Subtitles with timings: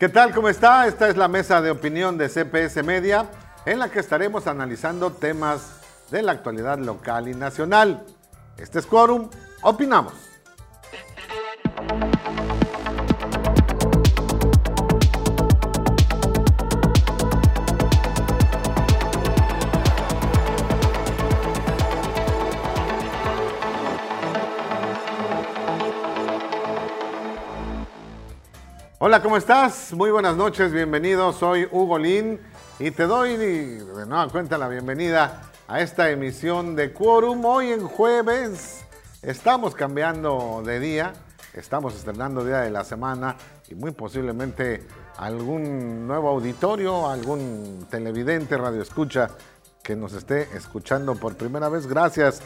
[0.00, 0.34] ¿Qué tal?
[0.34, 0.86] ¿Cómo está?
[0.86, 3.26] Esta es la mesa de opinión de CPS Media,
[3.66, 5.72] en la que estaremos analizando temas
[6.10, 8.02] de la actualidad local y nacional.
[8.56, 9.28] Este es Quórum,
[9.60, 10.29] opinamos.
[29.02, 29.94] Hola, ¿cómo estás?
[29.94, 31.32] Muy buenas noches, bienvenido.
[31.32, 32.38] Soy Hugo Lin
[32.78, 37.42] y te doy de nueva cuenta la bienvenida a esta emisión de Quórum.
[37.46, 38.84] Hoy en jueves
[39.22, 41.14] estamos cambiando de día,
[41.54, 43.36] estamos estrenando día de la semana
[43.70, 49.30] y muy posiblemente algún nuevo auditorio, algún televidente, radio escucha
[49.82, 51.86] que nos esté escuchando por primera vez.
[51.86, 52.42] Gracias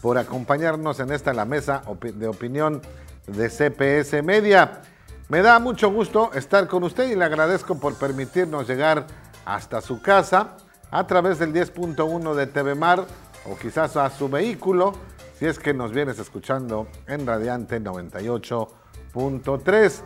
[0.00, 2.80] por acompañarnos en esta la mesa de opinión
[3.26, 4.80] de CPS Media.
[5.28, 9.06] Me da mucho gusto estar con usted y le agradezco por permitirnos llegar
[9.44, 10.56] hasta su casa
[10.90, 13.04] a través del 10.1 de TV Mar
[13.44, 14.94] o quizás a su vehículo
[15.38, 20.00] si es que nos vienes escuchando en Radiante 98.3.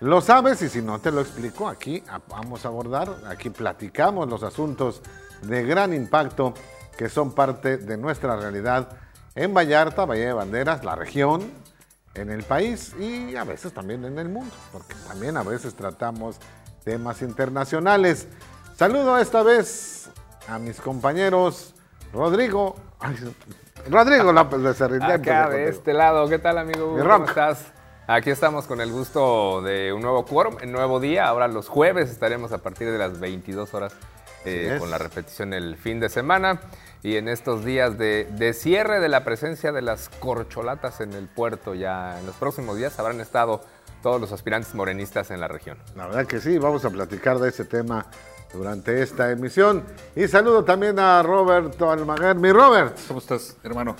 [0.00, 4.42] Lo sabes y si no te lo explico, aquí vamos a abordar, aquí platicamos los
[4.42, 5.02] asuntos
[5.42, 6.54] de gran impacto
[6.96, 8.88] que son parte de nuestra realidad
[9.34, 11.52] en Vallarta, Valle de Banderas, la región,
[12.14, 16.36] en el país y a veces también en el mundo, porque también a veces tratamos
[16.84, 18.28] temas internacionales.
[18.76, 20.10] Saludo esta vez
[20.48, 21.74] a mis compañeros
[22.12, 22.76] Rodrigo,
[23.90, 25.10] Rodrigo López de Cerrillán.
[25.10, 26.96] Acá de este lado, ¿qué tal amigo?
[26.96, 27.72] ¿Cómo estás?
[28.06, 31.26] Aquí estamos con el gusto de un nuevo quórum, un nuevo día.
[31.26, 33.94] Ahora los jueves estaremos a partir de las 22 horas
[34.44, 36.60] eh, con la repetición el fin de semana
[37.02, 41.74] y en estos días de, cierre de la presencia de las corcholatas en el puerto.
[41.74, 43.62] Ya en los próximos días habrán estado
[44.02, 45.78] todos los aspirantes morenistas en la región.
[45.96, 48.06] La verdad que sí, vamos a platicar de ese tema
[48.54, 49.84] durante esta emisión.
[50.16, 52.36] Y saludo también a Roberto Almaguer.
[52.36, 52.98] Mi Robert.
[53.06, 53.96] ¿Cómo estás, hermano?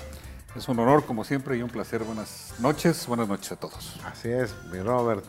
[0.55, 2.03] Es un honor, como siempre, y un placer.
[2.03, 3.99] Buenas noches, buenas noches a todos.
[4.05, 5.25] Así es, mi Robert.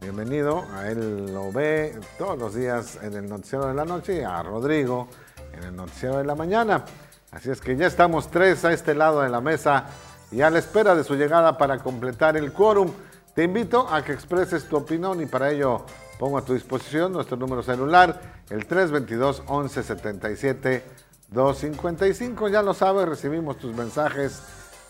[0.00, 0.64] Bienvenido.
[0.74, 4.40] A él lo ve todos los días en el Noticiero de la Noche y a
[4.44, 5.08] Rodrigo
[5.52, 6.84] en el Noticiero de la Mañana.
[7.32, 9.86] Así es que ya estamos tres a este lado de la mesa
[10.30, 12.92] y a la espera de su llegada para completar el quórum.
[13.34, 15.84] Te invito a que expreses tu opinión y para ello
[16.16, 18.20] pongo a tu disposición nuestro número celular,
[18.50, 20.84] el 322 1177
[21.28, 22.48] 255.
[22.48, 24.42] Ya lo sabes, recibimos tus mensajes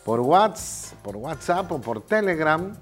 [0.05, 2.75] por WhatsApp, por WhatsApp o por Telegram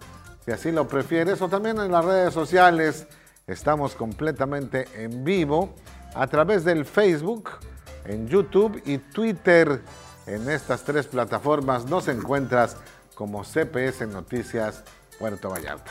[0.46, 3.08] si así lo prefieres, o también en las redes sociales.
[3.48, 5.74] Estamos completamente en vivo
[6.14, 7.50] a través del Facebook,
[8.04, 9.82] en YouTube y Twitter.
[10.26, 12.76] En estas tres plataformas nos encuentras
[13.16, 14.84] como CPS Noticias
[15.18, 15.90] Puerto Vallarta.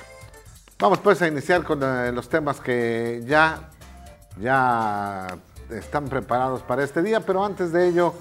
[0.80, 3.72] Vamos pues a iniciar con eh, los temas que ya,
[4.40, 5.28] ya
[5.70, 8.14] están preparados para este día, pero antes de ello,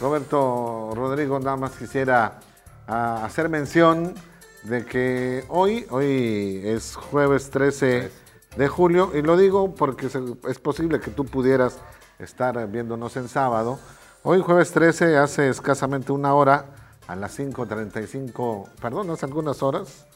[0.00, 2.38] Roberto Rodrigo, nada más quisiera
[2.86, 4.14] ah, hacer mención
[4.62, 8.10] de que hoy, hoy es jueves 13
[8.56, 11.78] de julio, y lo digo porque es posible que tú pudieras
[12.18, 13.78] estar viéndonos en sábado.
[14.22, 16.66] Hoy jueves 13, hace escasamente una hora,
[17.06, 20.06] a las 5.35, perdón, hace algunas horas,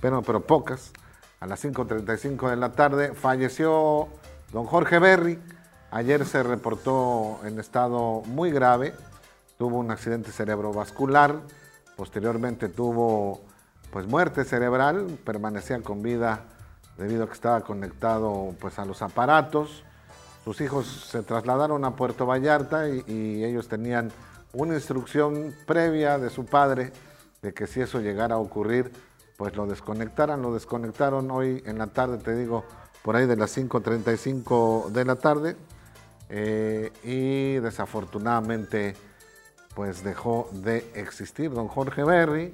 [0.00, 0.92] pero, pero pocas,
[1.40, 4.08] a las 5.35 de la tarde, falleció
[4.52, 5.40] don Jorge Berry.
[5.90, 8.94] Ayer se reportó en estado muy grave,
[9.58, 11.40] tuvo un accidente cerebrovascular,
[11.96, 13.40] posteriormente tuvo
[13.96, 16.44] pues muerte cerebral, permanecía con vida
[16.98, 19.84] debido a que estaba conectado pues a los aparatos.
[20.44, 24.12] Sus hijos se trasladaron a Puerto Vallarta y, ellos tenían
[24.52, 26.92] una instrucción previa de su padre
[27.40, 28.92] de que si eso llegara a ocurrir,
[29.38, 30.42] pues lo desconectaran.
[30.42, 32.66] Lo desconectaron hoy en la tarde, te digo,
[33.02, 35.56] por ahí de las 5.35 de la tarde.
[36.28, 38.94] Eh, y desafortunadamente,
[39.74, 42.52] pues dejó de existir don Jorge Berry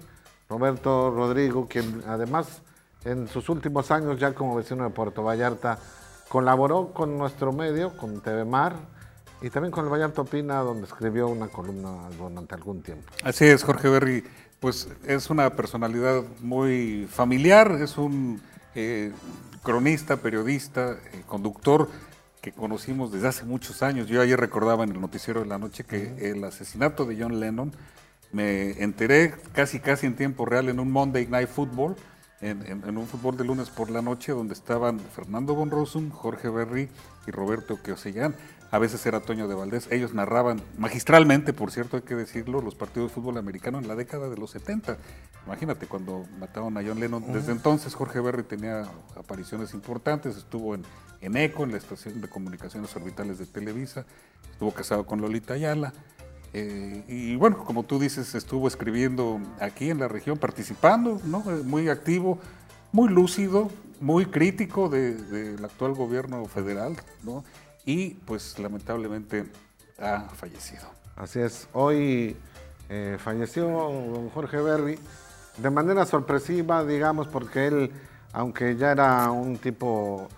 [0.52, 2.60] Roberto Rodrigo, quien además
[3.06, 5.78] en sus últimos años ya como vecino de Puerto Vallarta
[6.28, 8.76] colaboró con nuestro medio, con TV Mar
[9.40, 13.10] y también con el Vallarta Opina, donde escribió una columna durante algún tiempo.
[13.24, 14.24] Así es, Jorge Berry,
[14.60, 18.42] pues es una personalidad muy familiar, es un
[18.74, 19.10] eh,
[19.62, 21.88] cronista, periodista, eh, conductor
[22.42, 24.06] que conocimos desde hace muchos años.
[24.06, 27.72] Yo ayer recordaba en el noticiero de la noche que el asesinato de John Lennon
[28.32, 31.96] me enteré casi casi en tiempo real en un Monday Night Football,
[32.40, 36.88] en, un fútbol de lunes por la noche, donde estaban Fernando von Rossum, Jorge Berry
[37.26, 38.34] y Roberto Queosellán.
[38.72, 39.86] a veces era Toño de Valdés.
[39.92, 43.94] Ellos narraban magistralmente, por cierto, hay que decirlo, los partidos de fútbol americano en la
[43.94, 44.96] década de los 70.
[45.46, 47.32] Imagínate, cuando mataron a John Lennon.
[47.32, 50.84] Desde entonces Jorge Berry tenía apariciones importantes, estuvo en,
[51.20, 54.04] en ECO, en la estación de comunicaciones orbitales de Televisa,
[54.50, 55.92] estuvo casado con Lolita Ayala.
[56.54, 61.40] Eh, y bueno, como tú dices, estuvo escribiendo aquí en la región, participando, ¿no?
[61.64, 62.38] muy activo,
[62.92, 63.70] muy lúcido,
[64.00, 67.42] muy crítico del actual gobierno federal, ¿no?
[67.84, 69.46] y pues lamentablemente
[69.98, 70.84] ha fallecido.
[71.16, 72.36] Así es, hoy
[72.88, 74.98] eh, falleció don Jorge Berry
[75.58, 77.92] de manera sorpresiva, digamos, porque él,
[78.32, 80.28] aunque ya era un tipo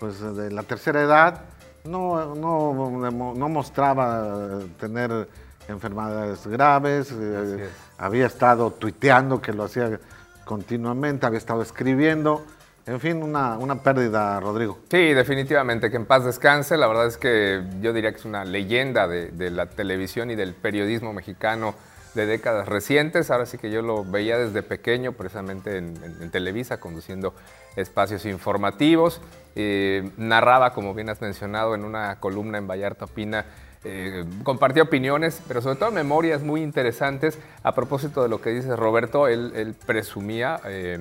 [0.00, 1.42] pues, de la tercera edad,
[1.84, 5.28] no, no, no mostraba tener
[5.68, 7.68] enfermedades graves, eh,
[7.98, 9.98] había estado tuiteando que lo hacía
[10.44, 12.44] continuamente, había estado escribiendo.
[12.84, 14.80] En fin, una, una, pérdida, Rodrigo.
[14.90, 16.76] Sí, definitivamente, que en paz descanse.
[16.76, 20.52] La verdad es que yo diría que es una leyenda de, la televisión y del
[20.54, 21.76] periodismo mexicano
[22.14, 23.30] de décadas recientes.
[23.30, 27.34] Ahora sí que yo lo veía desde pequeño, precisamente en, Televisa, conduciendo
[27.76, 29.20] espacios informativos.
[29.54, 33.44] Eh, narraba, como bien has mencionado, en una columna en Vallarta Opina
[33.84, 37.38] eh, compartía opiniones, pero sobre todo memorias muy interesantes.
[37.62, 40.98] A propósito de lo que dice Roberto, él, presumía eh,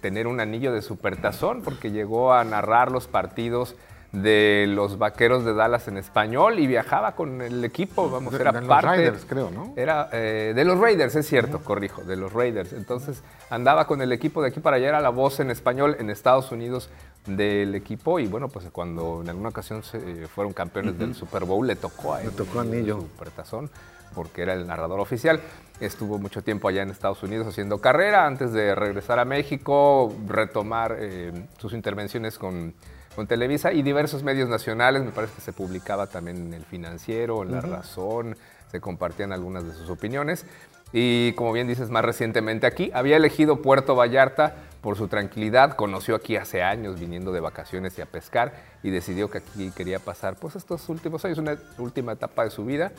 [0.00, 3.76] tener un anillo de supertazón porque llegó a narrar los partidos
[4.14, 8.62] de los vaqueros de Dallas en español y viajaba con el equipo, vamos, era de
[8.62, 8.86] parte.
[8.86, 9.72] los Raiders, creo, ¿no?
[9.76, 12.72] Era eh, de los Raiders, es cierto, corrijo, de los Raiders.
[12.72, 16.10] Entonces andaba con el equipo de aquí para allá, era la voz en español en
[16.10, 16.90] Estados Unidos
[17.26, 21.66] del equipo y bueno, pues cuando en alguna ocasión se fueron campeones del Super Bowl
[21.66, 22.28] le tocó a él.
[22.28, 23.00] Le tocó anillo.
[23.00, 23.70] Supertazón
[24.14, 25.40] porque era el narrador oficial.
[25.80, 30.96] Estuvo mucho tiempo allá en Estados Unidos haciendo carrera antes de regresar a México, retomar
[31.00, 32.74] eh, sus intervenciones con
[33.14, 35.02] con Televisa y diversos medios nacionales.
[35.02, 38.36] Me parece que se publicaba también en El Financiero, en La Razón,
[38.70, 40.46] se compartían algunas de sus opiniones.
[40.92, 46.14] Y como bien dices, más recientemente aquí, había elegido Puerto Vallarta por su tranquilidad, conoció
[46.14, 48.52] aquí hace años viniendo de vacaciones y a pescar
[48.82, 52.64] y decidió que aquí quería pasar pues estos últimos años, una última etapa de su
[52.64, 52.92] vida.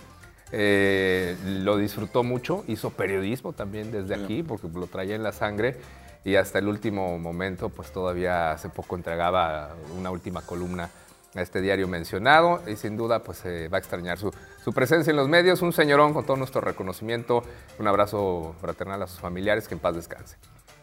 [0.52, 5.78] Eh, lo disfrutó mucho, hizo periodismo también desde aquí porque lo traía en la sangre
[6.26, 10.90] y hasta el último momento, pues todavía hace poco entregaba una última columna
[11.36, 14.34] a este diario mencionado y sin duda pues se va a extrañar su,
[14.64, 15.62] su, presencia en los medios.
[15.62, 17.44] Un señorón con todo nuestro reconocimiento,
[17.78, 20.38] un abrazo fraternal a sus familiares, que en paz descanse.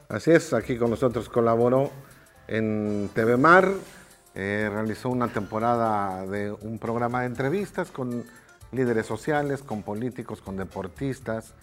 [0.08, 1.90] Así es, aquí con nosotros colaboró
[2.46, 3.68] en TV Mar,
[4.36, 8.24] eh, realizó una temporada de un programa de entrevistas con
[8.70, 11.54] líderes sociales, con políticos, con deportistas,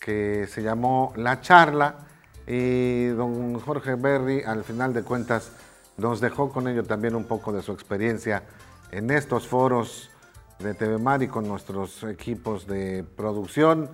[0.00, 2.06] que se llamó La Charla
[2.46, 5.52] y don Jorge Berry, al final de cuentas,
[5.96, 8.42] nos dejó con ello también un poco de su experiencia
[8.90, 10.10] en estos foros
[10.58, 13.88] de TV Mar y con nuestros equipos de producción.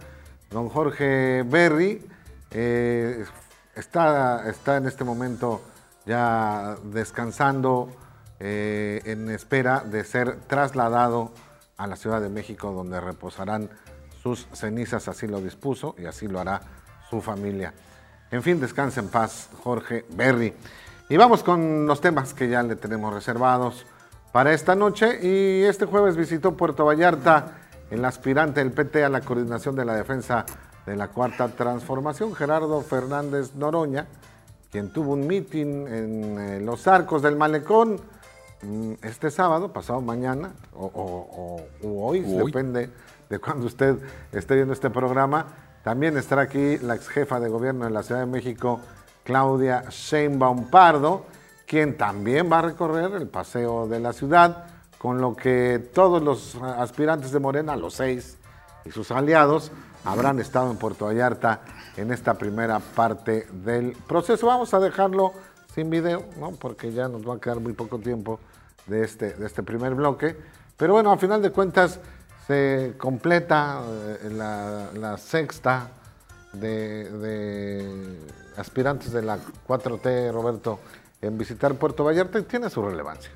[0.51, 2.07] Don Jorge Berry
[2.51, 3.25] eh,
[3.75, 5.63] está, está en este momento
[6.07, 7.89] ya descansando
[8.39, 11.33] eh, en espera de ser trasladado
[11.77, 13.71] a la Ciudad de México donde reposarán
[14.23, 16.61] sus cenizas, así lo dispuso y así lo hará
[17.11, 17.75] su familia.
[18.31, 20.53] En fin, descansa en paz, Jorge Berry.
[21.09, 23.87] Y vamos con los temas que ya le tenemos reservados
[24.33, 25.21] para esta noche.
[25.23, 27.53] Y este jueves visitó Puerto Vallarta
[27.89, 30.45] el aspirante del PT a la coordinación de la defensa
[30.87, 34.07] de la Cuarta Transformación, Gerardo Fernández Noroña,
[34.73, 38.01] quien tuvo un mitin en eh, los arcos del malecón
[38.63, 42.91] mm, este sábado, pasado mañana, o, hoy, depende
[43.29, 43.97] de cuando usted
[44.33, 45.47] esté viendo este programa
[45.87, 48.81] también estará aquí la ex jefa de gobierno de la Ciudad de México,
[49.23, 51.27] Claudia Sheinbaum Pardo,
[51.65, 54.65] quien también va a recorrer el paseo de la ciudad,
[54.99, 58.37] con lo que todos los aspirantes de Morena, los seis
[58.85, 59.71] y sus aliados,
[60.05, 61.61] habrán estado en Puerto Vallarta
[61.97, 64.49] en esta primera parte del proceso.
[64.49, 65.35] Vamos a dejarlo
[65.73, 66.51] sin video, ¿no?
[66.51, 68.41] porque ya nos va a quedar muy poco tiempo
[68.89, 70.37] de este, de este primer bloque.
[70.77, 72.01] Pero bueno, a final de cuentas,
[72.47, 73.83] se completa
[74.23, 75.89] eh, la, sexta
[76.53, 78.19] de,
[78.57, 80.79] aspirantes de la 4T, Roberto,
[81.21, 83.31] en visitar Puerto Vallarta tiene su relevancia.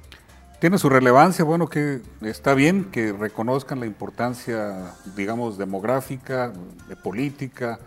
[0.61, 6.53] Tiene su relevancia, bueno, que está bien que reconozcan la importancia, digamos, demográfica,
[6.89, 7.79] de política,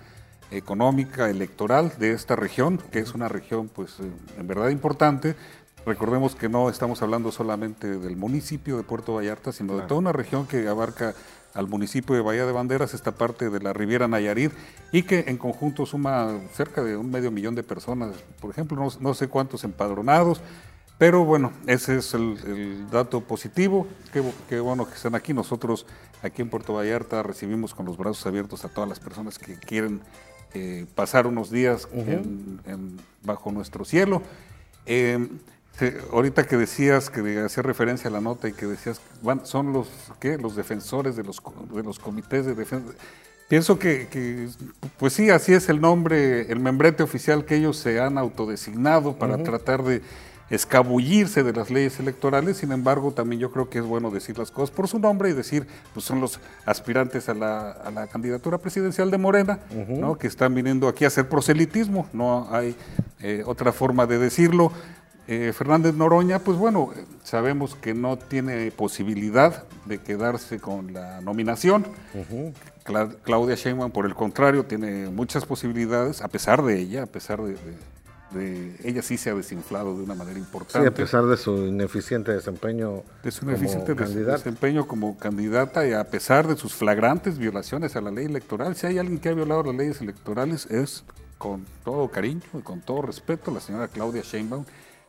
[0.50, 5.36] económica, electoral de esta región, que es una región, pues, en verdad importante,
[5.85, 10.13] Recordemos que no estamos hablando solamente del municipio de Puerto Vallarta, sino de toda una
[10.13, 11.13] región que abarca
[11.53, 14.53] al municipio de Bahía de Banderas, esta parte de la Riviera Nayarit,
[14.93, 19.13] y que en conjunto suma cerca de un medio millón de personas, por ejemplo, no,
[19.13, 20.41] sé cuántos empadronados,
[20.99, 23.87] Pero bueno, ese es el, dato positivo.
[24.47, 25.33] Qué, bueno que están aquí.
[25.33, 25.85] Nosotros
[26.21, 30.01] aquí en Puerto Vallarta recibimos con los brazos abiertos a todas las personas que quieren
[30.53, 31.89] eh, pasar unos días
[33.23, 34.21] bajo nuestro cielo.
[34.85, 35.27] Eh,
[36.12, 39.01] ahorita que decías, que hacía referencia a la nota y que decías,
[39.44, 39.89] son los,
[40.20, 40.38] ¿qué?
[40.38, 41.42] los defensores de los,
[41.74, 42.94] de los comités de defensa.
[43.48, 44.50] Pienso que,
[44.98, 49.38] pues sí, así es el nombre, el membrete oficial que ellos se han autodesignado para
[49.44, 50.01] tratar de
[50.50, 54.51] escabullirse de las leyes electorales, sin embargo, también yo creo que es bueno decir las
[54.51, 59.18] cosas por su nombre y decir, pues son los aspirantes a la, candidatura presidencial de
[59.18, 60.18] Morena, ¿no?
[60.18, 62.75] que están viniendo aquí a hacer proselitismo, no hay
[63.22, 64.72] eh, otra forma de decirlo.
[65.27, 66.92] Eh, Fernández Noroña, pues bueno,
[67.24, 71.86] sabemos que no tiene posibilidad de quedarse con la nominación.
[73.24, 77.56] Claudia Sheinbaum, por el contrario, tiene muchas posibilidades, a pesar de ella, a pesar de
[78.84, 80.80] ella sí se ha desinflado de una manera importante.
[80.80, 83.03] Sí, a pesar de su ineficiente desempeño.
[83.24, 88.12] De su ineficiente desempeño como candidata y a pesar de sus flagrantes violaciones a la
[88.12, 88.75] ley electoral.
[88.75, 91.03] Si hay alguien que ha violado las leyes electorales es,
[91.38, 94.65] con todo cariño y con todo respeto, la señora Claudia Sheinbaum,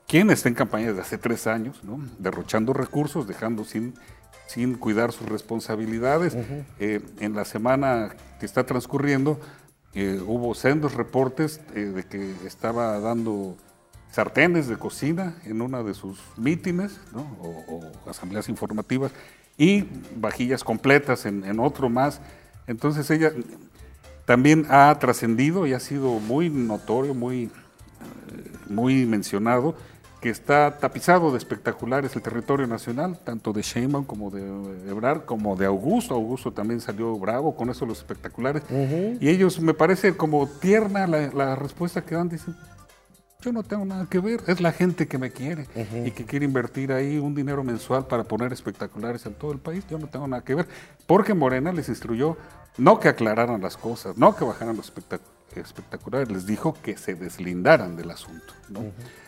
[0.06, 1.98] quien está en campaña desde hace tres años, ¿no?
[2.18, 3.94] derrochando recursos, dejando sin
[4.46, 6.36] sin cuidar sus responsabilidades.
[6.78, 9.40] Eh, en la semana que está transcurriendo,
[10.26, 13.56] hubo sendos reportes eh, de que estaba dando
[14.10, 19.12] sartenes de cocina en una de sus mítines o, asambleas informativas
[19.56, 19.84] y
[20.16, 22.20] vajillas completas en, otro más.
[22.66, 23.32] Entonces ella
[24.24, 27.50] también ha trascendido y ha sido muy notorio, muy, eh,
[28.68, 29.74] muy mencionado
[30.24, 34.40] que está tapizado de espectaculares el territorio nacional, tanto de Sheinbaum como de
[34.88, 36.14] Ebrard, como de Augusto.
[36.14, 38.62] Augusto también salió bravo con eso los espectaculares.
[39.20, 42.56] Y ellos, me parece como tierna la, respuesta que dan, dicen,
[43.42, 45.66] yo no tengo nada que ver, es la gente que me quiere
[46.06, 49.84] y que quiere invertir ahí un dinero mensual para poner espectaculares en todo el país,
[49.90, 50.66] yo no tengo nada que ver,
[51.06, 52.38] porque Morena les instruyó
[52.78, 54.90] no que aclararan las cosas, no que bajaran los
[55.54, 58.54] espectaculares, les dijo que se deslindaran del asunto.
[58.70, 58.80] ¿no?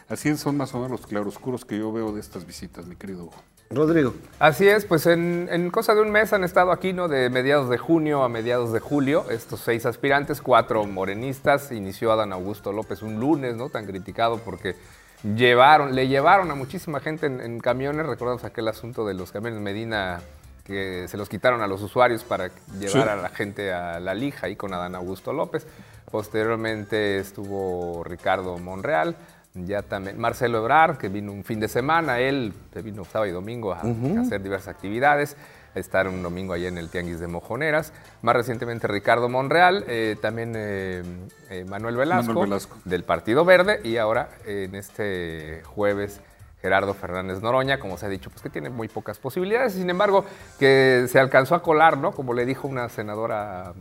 [0.08, 3.24] Así son más o menos los claroscuros que yo veo de estas visitas, mi querido
[3.24, 3.34] Hugo.
[3.70, 4.14] Rodrigo.
[4.38, 7.08] Así es, pues en, cosa de un mes han estado aquí, ¿no?
[7.08, 11.72] De mediados de junio a mediados de julio, estos seis aspirantes, cuatro morenistas.
[11.72, 13.68] Inició Adán Augusto López un lunes, ¿no?
[13.68, 14.76] Tan criticado porque
[15.24, 18.06] llevaron, le llevaron a muchísima gente en, camiones.
[18.06, 20.20] Recordamos aquel asunto de los camiones Medina
[20.62, 24.46] que se los quitaron a los usuarios para llevar a la gente a la lija
[24.46, 25.66] ahí con Adán Augusto López.
[26.10, 29.16] Posteriormente estuvo Ricardo Monreal
[29.64, 33.72] ya también Marcelo Ebrard, que vino un fin de semana, él vino sábado y domingo
[33.72, 35.36] a, hacer diversas actividades,
[35.74, 37.92] estar un domingo allá en el Tianguis de Mojoneras.
[38.22, 41.02] Más recientemente Ricardo Monreal, eh, también eh,
[41.50, 42.46] eh, Manuel, Velasco,
[42.84, 46.20] del Partido Verde y ahora en este jueves
[46.60, 50.24] Gerardo Fernández Noroña, como se ha dicho, pues que tiene muy pocas posibilidades, sin embargo,
[50.58, 52.12] que se alcanzó a colar, ¿no?
[52.12, 53.72] Como le dijo una senadora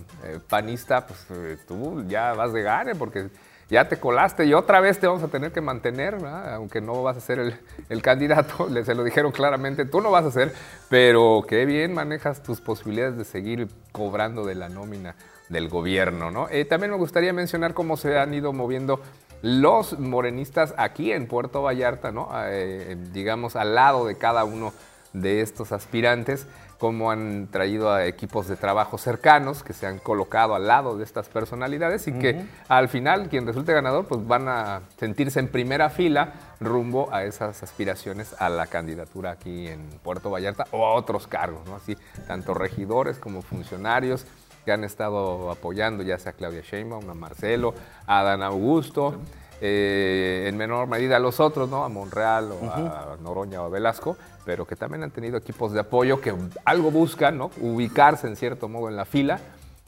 [0.50, 1.26] panista, pues
[1.68, 3.30] tú ya vas de gane porque
[3.70, 7.18] ya te colaste y otra vez te vamos a tener que mantener, aunque no vas
[7.18, 10.54] a ser el, candidato, se lo dijeron claramente, tú no vas a ser,
[10.90, 15.16] pero qué bien manejas tus posibilidades de seguir cobrando de la nómina
[15.50, 16.48] del gobierno, ¿no?
[16.50, 19.02] Eh, también me gustaría mencionar cómo se han ido moviendo
[19.42, 22.30] los morenistas aquí en Puerto Vallarta, ¿no?
[22.48, 24.74] Eh, digamos, al lado de cada uno
[25.14, 26.48] de estos aspirantes
[26.80, 31.04] cómo han traído a equipos de trabajo cercanos que se han colocado al lado de
[31.04, 35.90] estas personalidades y que al final quien resulte ganador pues van a sentirse en primera
[35.90, 41.28] fila rumbo a esas aspiraciones a la candidatura aquí en Puerto Vallarta o a otros
[41.28, 41.76] cargos, ¿no?
[41.76, 44.26] Así, tanto regidores como funcionarios
[44.66, 47.76] que han estado apoyando, ya sea a Claudia Sheinbaum, a Marcelo,
[48.08, 49.16] a Dan Augusto,
[49.62, 51.84] eh, en menor medida a los otros, ¿no?
[51.84, 55.80] A Monreal o a Noroña o a Velasco, pero que también han tenido equipos de
[55.80, 56.34] apoyo que
[56.66, 57.52] algo buscan, ¿no?
[57.62, 59.40] Ubicarse en cierto modo en la fila,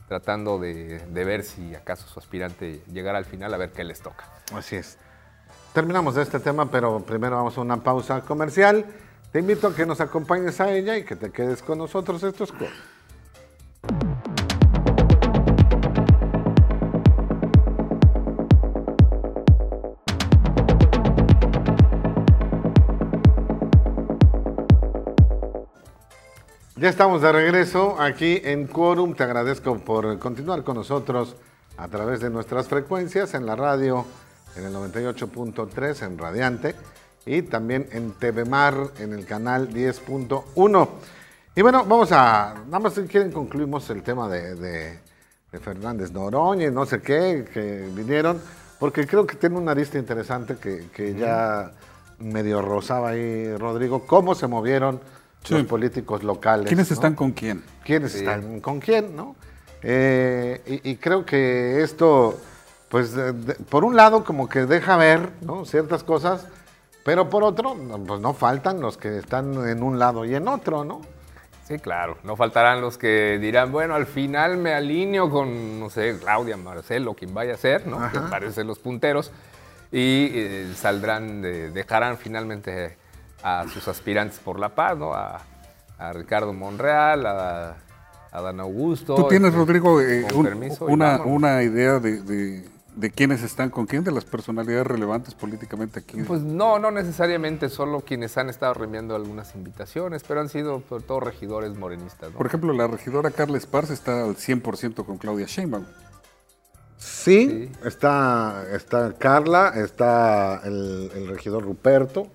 [0.08, 4.26] tratando de, ver si acaso su aspirante llegara al final a ver qué les toca.
[4.54, 4.98] Así es.
[5.74, 8.86] Terminamos de este tema, pero primero vamos a una pausa comercial.
[9.32, 12.24] Te invito a que nos acompañes a ella y que te quedes con nosotros.
[12.24, 12.56] estos es
[26.80, 29.16] Ya estamos de regreso aquí en Quorum.
[29.16, 31.36] Te agradezco por continuar con nosotros
[31.76, 34.06] a través de nuestras frecuencias en la radio,
[34.56, 36.76] en el 98.3 en Radiante
[37.26, 40.90] y también en TV Mar en el canal 10.1.
[41.56, 45.00] Y bueno, vamos a, nada más si quieren concluimos el tema de,
[45.60, 48.40] Fernández Noroña y no sé qué, que vinieron,
[48.78, 51.72] porque creo que tiene una lista interesante que, ya
[52.20, 55.02] medio rozaba ahí Rodrigo, cómo se movieron
[55.50, 56.68] los políticos locales.
[56.68, 57.64] ¿Quiénes están con quién?
[57.84, 59.36] ¿Quiénes están con quién, no?
[59.84, 62.40] Eh, y, creo que esto,
[62.90, 63.16] pues,
[63.70, 65.66] por un lado, como que deja ver ¿no?
[65.66, 66.48] ciertas cosas,
[67.04, 67.76] pero por otro,
[68.06, 71.02] pues no faltan los que están en un lado y en otro, ¿no?
[71.68, 72.18] Sí, claro.
[72.24, 77.14] No faltarán los que dirán, bueno, al final me alineo con, no sé, Claudia, Marcelo,
[77.14, 78.10] quien vaya a ser, ¿no?
[78.12, 79.32] Que parecen los punteros.
[79.92, 82.98] Y eh, saldrán, dejarán finalmente
[83.44, 85.14] a sus aspirantes por la paz, ¿no?
[85.14, 85.42] A,
[86.14, 87.76] Ricardo Monreal, a,
[88.32, 89.16] a, Dan Augusto.
[89.16, 90.28] ¿Tú tienes, este, Rodrigo, eh,
[90.82, 96.18] una, una, idea de de quiénes están con quién, de las personalidades relevantes políticamente aquí.
[96.24, 101.04] Pues no, no necesariamente solo quienes han estado reenviando algunas invitaciones, pero han sido sobre
[101.04, 102.32] todo regidores morenistas.
[102.32, 105.86] Por ejemplo, la regidora Carla Esparza está al 100% con Claudia Sheinbaum.
[106.98, 112.28] Sí, Está, está Carla, está el, regidor Ruperto,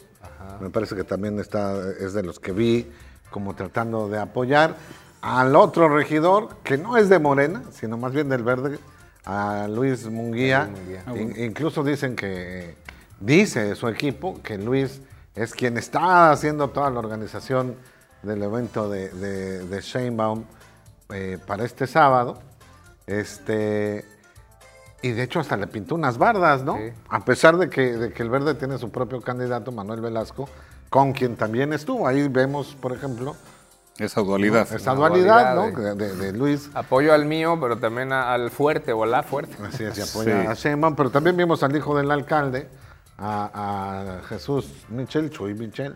[0.60, 2.90] me parece que también está, es de los que vi
[3.30, 4.76] como tratando de apoyar
[5.22, 8.78] al otro regidor, que no es de Morena, sino más bien del Verde,
[9.24, 10.68] a Luis Munguía.
[11.06, 12.76] Ah, incluso dicen que,
[13.20, 15.00] dice su equipo, que Luis
[15.34, 17.76] es quien está haciendo toda la organización
[18.22, 20.44] del evento de, de, Sheinbaum
[21.12, 22.40] eh, para este sábado.
[23.06, 24.04] Este,
[25.02, 26.78] y de hecho hasta le pintó unas bardas, ¿no?
[27.08, 30.48] A pesar de que, de que el verde tiene su propio candidato, Manuel Velasco,
[30.88, 32.06] con quien también estuvo.
[32.06, 33.34] Ahí vemos, por ejemplo,
[33.98, 34.72] esa dualidad.
[34.72, 35.94] esa dualidad, ¿no?
[35.94, 36.70] De, Luis.
[36.74, 39.56] Apoyo al mío, pero también al fuerte o a la fuerte.
[39.62, 42.68] Así es, apoya a Sheinbaum, pero también vimos al hijo del alcalde,
[43.18, 45.94] a, Jesús Michel, Chuy Michel,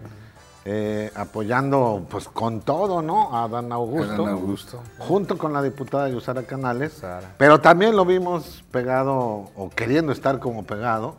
[0.68, 3.38] eh, apoyando pues con todo, ¿no?
[3.38, 4.25] A Dan Augusto.
[4.25, 4.82] Dan Augusto.
[4.99, 7.02] Junto con la diputada Yusara Canales.
[7.38, 9.14] Pero también lo vimos pegado,
[9.54, 11.14] o queriendo estar como pegado,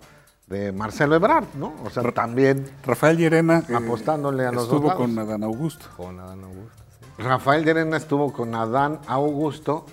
[0.47, 1.73] de Marcelo Ebrard, ¿no?
[1.85, 2.69] O sea, también.
[2.85, 3.63] Rafael Llerena.
[3.69, 5.85] Eh, apostándole a los Estuvo con Adán Augusto.
[5.95, 7.23] Con Adán Augusto, sí.
[7.23, 9.85] Rafael Llerena estuvo con Adán Augusto,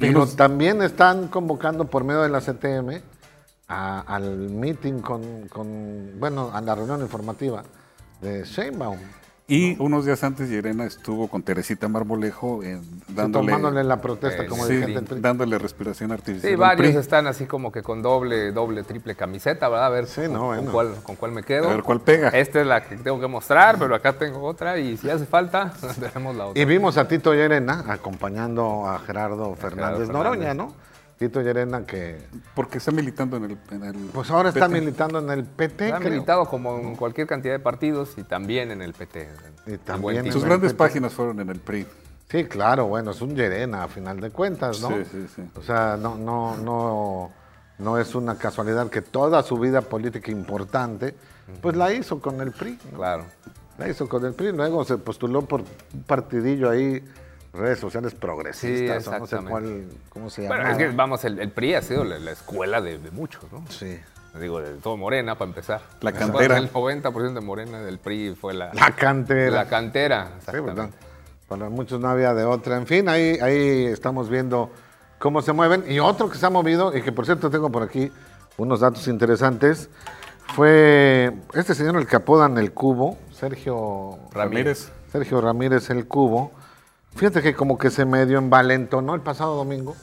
[0.00, 3.00] pero también están convocando por medio de la CTM
[3.68, 7.62] al meeting con, con, bueno, a la reunión informativa
[8.22, 8.98] de Sheinbaum.
[9.48, 12.60] Y unos días antes Yerena estuvo con Teresita Marmolejo
[13.08, 14.80] dándole, tomándole la protesta como sí,
[15.16, 16.52] dándole respiración artificial.
[16.52, 19.86] Sí, varios están así como que con doble, doble, triple camiseta, ¿verdad?
[19.86, 21.68] A ver con, cuál, con, cuál, me quedo.
[21.68, 22.28] A ver cuál pega.
[22.28, 25.74] Esta es la que tengo que mostrar, pero acá tengo otra y si hace falta,
[26.00, 26.62] tenemos la otra.
[26.62, 30.72] Y vimos a Tito Yerena acompañando a Gerardo Fernández, Noroña, ¿no?
[31.22, 32.18] Tito Llerena que...
[32.52, 33.56] Porque está militando en el,
[34.12, 38.14] Pues ahora está militando en el PT, Ha militado como en cualquier cantidad de partidos
[38.16, 39.28] y también en el PT.
[39.66, 41.86] Y también Sus grandes páginas fueron en el PRI.
[42.28, 44.88] Sí, claro, bueno, es un Llerena a final de cuentas, ¿no?
[44.88, 45.42] Sí, sí, sí.
[45.54, 47.30] O sea, no, no, no,
[47.78, 51.14] no es una casualidad que toda su vida política importante,
[51.60, 52.78] pues la hizo con el PRI.
[52.96, 53.26] Claro.
[53.78, 57.04] La hizo con el PRI, luego se postuló por un partidillo ahí
[57.52, 60.70] redes sociales progresistas, no sé cuál, cómo se llama.
[60.70, 63.64] es que, vamos, el, PRI ha sido la, escuela de, muchos, ¿no?
[63.68, 63.98] Sí.
[64.40, 65.82] Digo, de todo Morena, para empezar.
[66.00, 66.56] La cantera.
[66.56, 68.72] El 90% de Morena del PRI fue la...
[68.72, 69.50] La cantera.
[69.50, 70.56] La cantera, sí,
[71.46, 72.78] Para muchos no había de otra.
[72.78, 74.70] En fin, ahí, ahí estamos viendo
[75.18, 75.84] cómo se mueven.
[75.86, 78.10] Y otro que se ha movido, y que por cierto tengo por aquí
[78.56, 79.90] unos datos interesantes,
[80.54, 84.90] fue este señor el que apodan el Cubo, Sergio Ramírez.
[85.12, 86.52] Sergio Ramírez el Cubo
[87.14, 89.94] Fíjate que como que se medio envalentonó el pasado domingo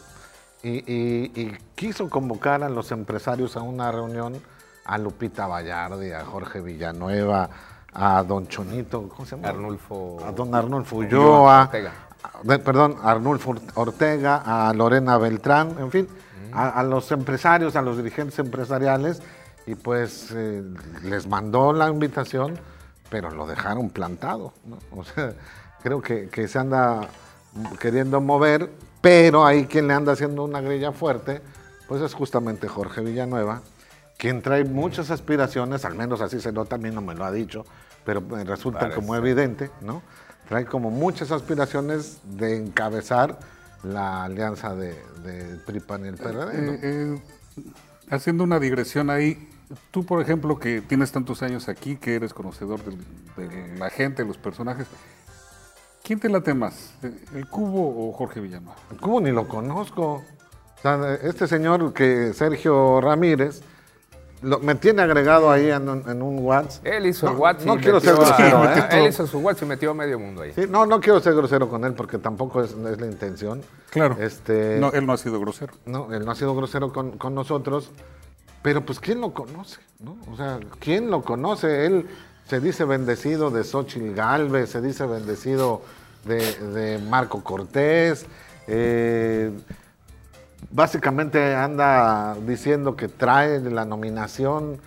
[0.63, 4.41] y, quiso convocar a los empresarios a una reunión
[4.85, 7.49] a Lupita Vallardi, a Jorge Villanueva,
[7.93, 9.49] a don Chonito, ¿cómo se llama?
[9.49, 10.19] Arnulfo.
[10.25, 11.63] A don Arnulfo Ulloa.
[11.63, 11.91] Ortega.
[12.63, 16.07] perdón, Arnulfo Ortega, a Lorena Beltrán, en fin,
[16.51, 19.21] a, los empresarios, a los dirigentes empresariales,
[19.65, 20.63] y pues eh,
[21.03, 22.59] les mandó la invitación,
[23.09, 24.77] pero lo dejaron plantado, ¿no?
[24.99, 25.33] O sea,
[25.83, 27.09] creo que, se anda
[27.79, 28.69] queriendo mover,
[29.01, 31.41] pero ahí quien le anda haciendo una grilla fuerte,
[31.87, 33.61] pues es justamente Jorge Villanueva,
[34.17, 37.31] quien trae muchas aspiraciones, al menos así se nota, a mí no me lo ha
[37.31, 37.65] dicho,
[38.05, 40.01] pero resulta como evidente, ¿no?
[40.47, 43.39] Trae como muchas aspiraciones de encabezar
[43.83, 46.51] la alianza de, de PRIPAN y el PRD.
[46.53, 47.21] Eh, eh,
[48.09, 49.49] haciendo una digresión ahí,
[49.91, 54.27] tú por ejemplo que tienes tantos años aquí, que eres conocedor de la gente, de
[54.27, 54.87] los personajes,
[56.09, 56.95] ¿Quién te late más?
[57.35, 58.75] ¿El Cubo o Jorge Villanueva?
[58.89, 60.23] El Cubo ni lo conozco.
[61.21, 63.61] este señor que Sergio Ramírez
[64.41, 66.87] me tiene agregado ahí en, un WhatsApp.
[66.87, 67.67] Él hizo el WhatsApp.
[67.67, 68.63] No, quiero ser grosero.
[68.65, 68.87] ¿eh?
[68.89, 70.51] Él hizo su WhatsApp y metió a medio mundo ahí.
[70.67, 73.61] no, no quiero ser grosero con él porque tampoco es, la intención.
[73.91, 74.17] Claro.
[74.19, 75.73] Este, no, él no ha sido grosero.
[75.85, 77.91] No, él no ha sido grosero con, con nosotros.
[78.63, 79.79] pero pues ¿quién lo conoce?
[79.99, 80.17] ¿no?
[80.33, 81.85] O sea, ¿quién lo conoce?
[81.85, 82.07] Él
[82.47, 85.83] se dice bendecido de Xochitl Galvez, se dice bendecido
[86.29, 88.25] de, Marco Cortés.
[88.67, 89.51] Eh,
[90.71, 94.79] básicamente anda diciendo que trae la nominación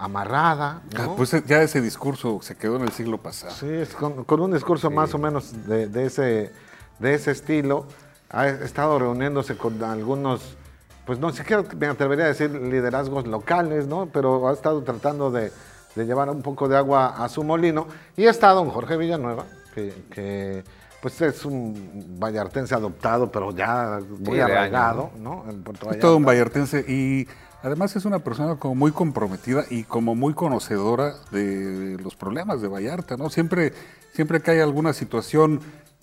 [0.00, 0.82] amarrada.
[0.96, 3.52] Ah, pues ya ese discurso se quedó en el siglo pasado.
[3.52, 6.52] Sí, con, un discurso más o menos de, ese,
[6.98, 7.86] de ese estilo.
[8.30, 10.56] Ha estado reuniéndose con algunos,
[11.04, 14.06] pues no siquiera me atrevería a decir liderazgos locales, ¿no?
[14.06, 15.52] Pero ha estado tratando de,
[15.96, 17.86] llevar un poco de agua a su molino.
[18.16, 20.64] Y ha estado don Jorge Villanueva, que,
[21.00, 25.44] pues es un vallartense adoptado, pero ya muy arraigado, ¿no?
[25.90, 27.26] Es todo un vallartense y
[27.62, 32.68] Además es una persona como muy comprometida y como muy conocedora de los problemas de
[32.68, 33.28] Vallarta, ¿no?
[33.28, 33.74] Siempre,
[34.14, 35.60] siempre que hay alguna situación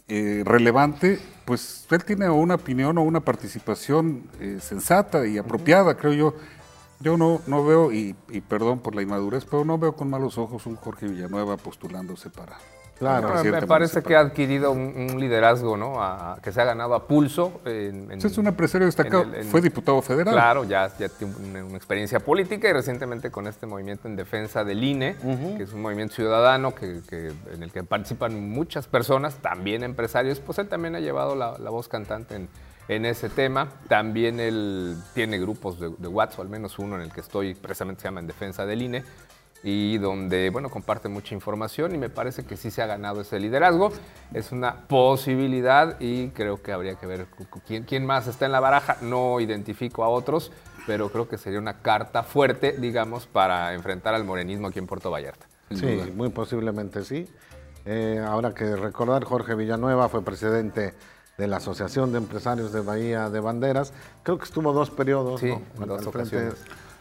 [0.07, 6.13] eh, relevante, pues él tiene una opinión o una participación eh, sensata y apropiada, creo
[6.13, 6.33] yo.
[6.99, 10.39] Yo no, no veo, y, y, perdón por la inmadurez, pero no veo con malos
[10.39, 12.57] ojos un Jorge Villanueva postulándose para,
[12.99, 15.95] Claro, me parece que ha adquirido un, liderazgo, ¿no?
[16.41, 17.61] que se ha ganado a pulso.
[17.65, 20.33] es un empresario destacado, fue diputado federal.
[20.33, 24.83] Claro, ya, ya tiene una, experiencia política y recientemente con este movimiento en defensa del
[24.83, 25.15] INE,
[25.57, 27.01] que es un movimiento ciudadano que,
[27.53, 31.87] en el que participan muchas personas, también empresarios, pues él también ha llevado la, voz
[31.87, 32.49] cantante en,
[32.87, 33.69] en, ese tema.
[33.87, 38.01] También él tiene grupos de, de WhatsApp, al menos uno en el que estoy, precisamente
[38.01, 39.03] se llama En Defensa del INE
[39.69, 43.37] y donde, bueno, comparte mucha información y me parece que sí se ha ganado ese
[43.37, 43.91] liderazgo.
[44.33, 47.27] Es una posibilidad y creo que habría que ver
[47.65, 48.95] quién, quién más está en la baraja.
[49.01, 50.53] No identifico a otros,
[50.85, 55.11] pero creo que sería una carta fuerte, digamos, para enfrentar al morenismo aquí en Puerto
[55.11, 55.47] Vallarta.
[55.71, 57.27] Sí, muy posiblemente sí.
[57.85, 60.93] Eh, ahora que recordar, Jorge Villanueva fue presidente
[61.37, 63.91] de la Asociación de Empresarios de Bahía de Banderas.
[64.23, 66.51] Creo que estuvo dos periodos sí, dos al frente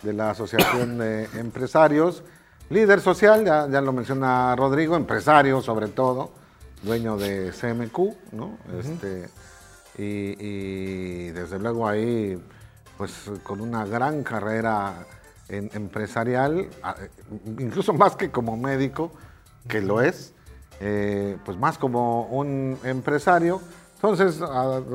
[0.02, 2.24] de la Asociación de Empresarios.
[2.68, 6.32] Líder social, ya, lo menciona Rodrigo, empresario sobre todo,
[6.82, 8.58] dueño de CMQ, ¿no?
[8.80, 9.28] este,
[9.96, 12.42] y, desde luego ahí,
[12.98, 13.12] pues
[13.44, 15.06] con una gran carrera
[15.48, 16.68] empresarial,
[17.58, 19.12] incluso más que como médico,
[19.68, 20.32] que lo es,
[20.80, 23.60] eh, pues más como un empresario.
[23.94, 24.40] Entonces,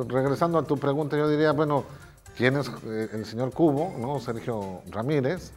[0.09, 1.85] regresando a tu pregunta, yo diría, bueno,
[2.35, 4.19] ¿quién es eh, el señor Cubo, ¿no?
[4.19, 5.53] Sergio Ramírez?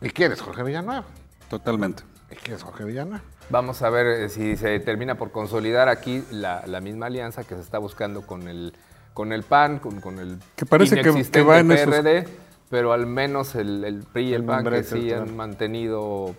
[0.00, 1.04] ¿Y quién es Jorge Villanueva?
[1.50, 2.04] Totalmente.
[2.30, 3.22] Es que es Jorge Villana.
[3.50, 7.60] Vamos a ver eh, si se termina por consolidar aquí la, misma alianza que se
[7.60, 8.72] está buscando con el,
[9.12, 12.28] con el PAN, con, el que parece que, que, va en PRD,
[12.70, 16.36] pero al menos el, PRI y el, PAN que sí han mantenido,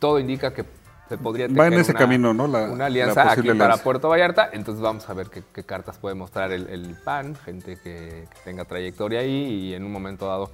[0.00, 0.64] todo indica que
[1.08, 2.46] se podría tener va en ese camino, ¿no?
[2.46, 4.50] una alianza aquí para Puerto Vallarta.
[4.52, 9.20] Entonces vamos a ver qué, cartas puede mostrar el, PAN, gente que, que, tenga trayectoria
[9.20, 10.50] ahí y en un momento dado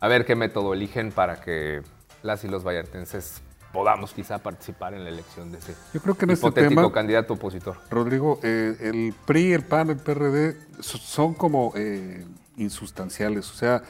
[0.00, 1.80] a ver qué método eligen para que
[2.22, 6.24] las y los vallartenses podamos quizá participar en la elección de ese Yo creo que
[6.24, 7.76] en este hipotético candidato opositor.
[7.90, 12.24] Rodrigo, eh, el PRI, el PAN, el PRD son como eh,
[12.56, 13.82] insustanciales, o sea,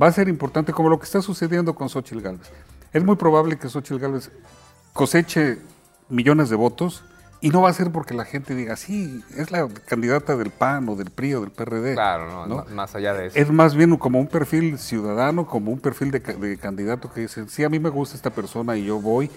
[0.00, 2.50] va a ser importante como lo que está sucediendo con Xochitl Gálvez.
[2.92, 4.30] Es muy probable que Xochitl Gálvez
[4.92, 5.58] coseche
[6.08, 7.04] millones de votos,
[7.40, 10.88] y no va a ser porque la gente diga, sí, es la candidata del PAN
[10.88, 11.94] o del PRI o del PRD.
[11.94, 13.38] Claro, no, más allá de eso.
[13.38, 17.64] Es más bien como un perfil ciudadano, como un perfil de, candidato que dice, sí,
[17.64, 19.30] a mí me gusta esta persona y yo voy,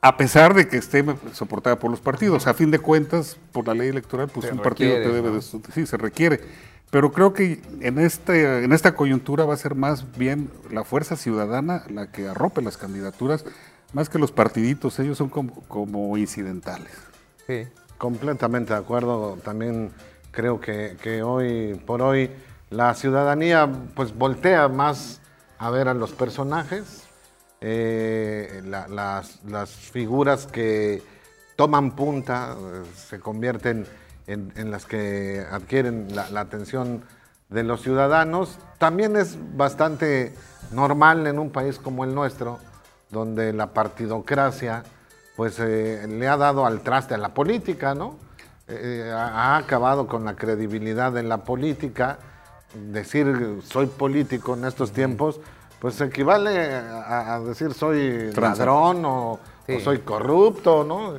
[0.00, 2.46] a pesar de que esté soportada por los partidos.
[2.46, 5.42] A fin de cuentas, por la ley electoral, pues un partido te debe de...
[5.42, 6.40] Sí, se requiere.
[6.90, 11.16] Pero creo que en, este, en esta coyuntura va a ser más bien la fuerza
[11.16, 13.44] ciudadana la que arrope las candidaturas,
[13.92, 16.92] más que los partiditos, ellos son como, como incidentales.
[17.46, 17.66] Sí.
[17.98, 19.38] Completamente de acuerdo.
[19.44, 19.92] También
[20.30, 22.30] creo que, hoy por hoy
[22.70, 25.20] la ciudadanía pues voltea más
[25.58, 27.04] a ver a los personajes,
[27.60, 31.02] eh, las, figuras que
[31.56, 33.86] toman punta, eh, se convierten
[34.26, 37.04] en, las que adquieren la, atención
[37.48, 38.58] de los ciudadanos.
[38.78, 40.34] También es bastante
[40.72, 42.58] normal en un país como el nuestro,
[43.10, 44.82] donde la partidocracia
[45.36, 48.16] pues eh, le ha dado al traste a la política, ¿no?
[48.68, 52.18] Eh, ha acabado con la credibilidad de la política.
[52.74, 55.40] Decir soy político en estos tiempos,
[55.80, 59.38] pues equivale a, decir soy ladrón o,
[59.82, 61.14] soy corrupto, ¿no?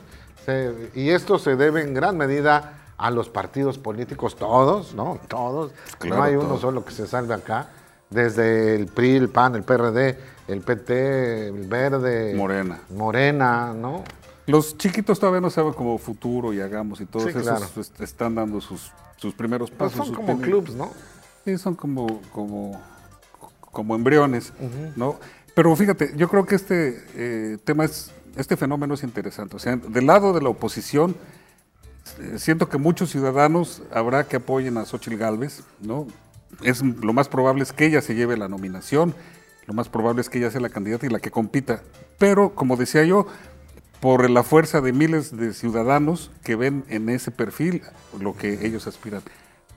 [0.94, 5.20] y esto se debe en gran medida a los partidos políticos, todos, ¿no?
[5.28, 5.72] Todos.
[6.04, 7.68] no hay uno solo que se salve acá.
[8.10, 10.18] Desde el PRI, el PAN, el PRD,
[10.48, 12.34] el PT, el Verde.
[12.36, 12.80] Morena.
[12.90, 14.04] Morena, ¿no?
[14.48, 18.92] Los chiquitos todavía no saben como futuro y hagamos y todos esos están dando sus,
[19.18, 20.08] sus primeros pasos.
[20.08, 20.92] son como clubs, ¿no?
[21.44, 22.80] Sí, son como, como,
[23.60, 24.54] como embriones,
[24.96, 25.20] ¿no?
[25.56, 29.56] Pero fíjate, yo creo que este eh, tema es, este fenómeno es interesante.
[29.56, 31.16] O sea, del lado de la oposición,
[32.20, 36.08] eh, siento que muchos ciudadanos habrá que apoyen a Xochitl Gálvez, ¿no?
[36.62, 39.16] Es, lo más probable es que ella se lleve la nominación,
[39.68, 41.82] lo más probable es que ella sea la candidata y la que compita.
[42.18, 43.28] Pero, como decía yo,
[44.00, 47.82] por la fuerza de miles de ciudadanos que ven en ese perfil
[48.20, 49.22] lo que ellos aspiran.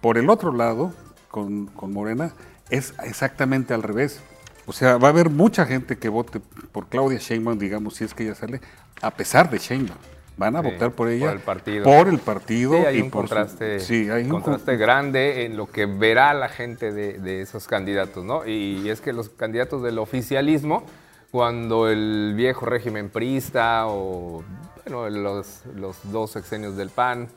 [0.01, 0.93] Por el otro lado,
[1.31, 2.35] con, con Morena,
[2.71, 4.21] es exactamente al revés.
[4.67, 8.13] O sea, va a haber mucha gente que vote por Claudia Sheinbaum, digamos, si es
[8.13, 8.61] que ella sale,
[9.01, 9.99] a pesar de Sheinbaum.
[10.39, 11.27] Van a votar por ella.
[11.27, 11.85] Por el partido.
[11.85, 12.73] Por el partido.
[12.79, 16.93] Sí, hay un contraste, sí, hay un contraste grande en lo que verá la gente
[16.93, 18.47] de, esos candidatos, ¿no?
[18.47, 20.85] Y, es que los candidatos del oficialismo,
[21.33, 24.45] cuando el viejo régimen priista o,
[24.85, 27.29] bueno, los, los dos sexenios del PAN,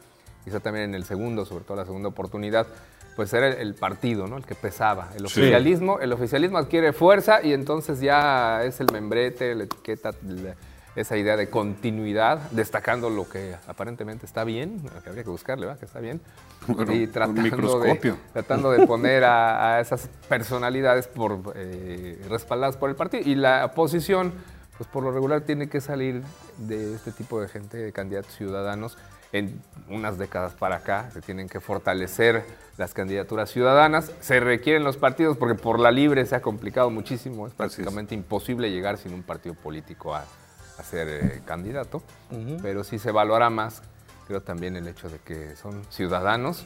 [0.45, 2.67] quizá también en el segundo, sobre todo la segunda oportunidad,
[3.15, 4.37] pues era el, partido, ¿no?
[4.37, 5.09] El que pesaba.
[5.15, 10.11] El oficialismo, el oficialismo adquiere fuerza y entonces ya es el membrete, la etiqueta,
[10.95, 15.79] esa idea de continuidad, destacando lo que aparentemente está bien, que habría que buscarle, ¿verdad?
[15.79, 16.21] Que está bien.
[16.91, 23.23] y tratando de, tratando de poner a, esas personalidades por, eh, respaldadas por el partido.
[23.25, 24.33] Y la oposición,
[24.77, 26.23] pues por lo regular tiene que salir
[26.57, 28.97] de este tipo de gente, de candidatos ciudadanos,
[29.33, 32.43] en unas décadas para acá, se tienen que fortalecer
[32.77, 34.11] las candidaturas ciudadanas.
[34.19, 37.47] Se requieren los partidos porque por la libre se ha complicado muchísimo.
[37.47, 40.25] Es prácticamente imposible llegar sin un partido político a,
[40.83, 42.01] ser eh, candidato.
[42.61, 43.81] Pero sí se valora más,
[44.27, 46.65] creo también el hecho de que son ciudadanos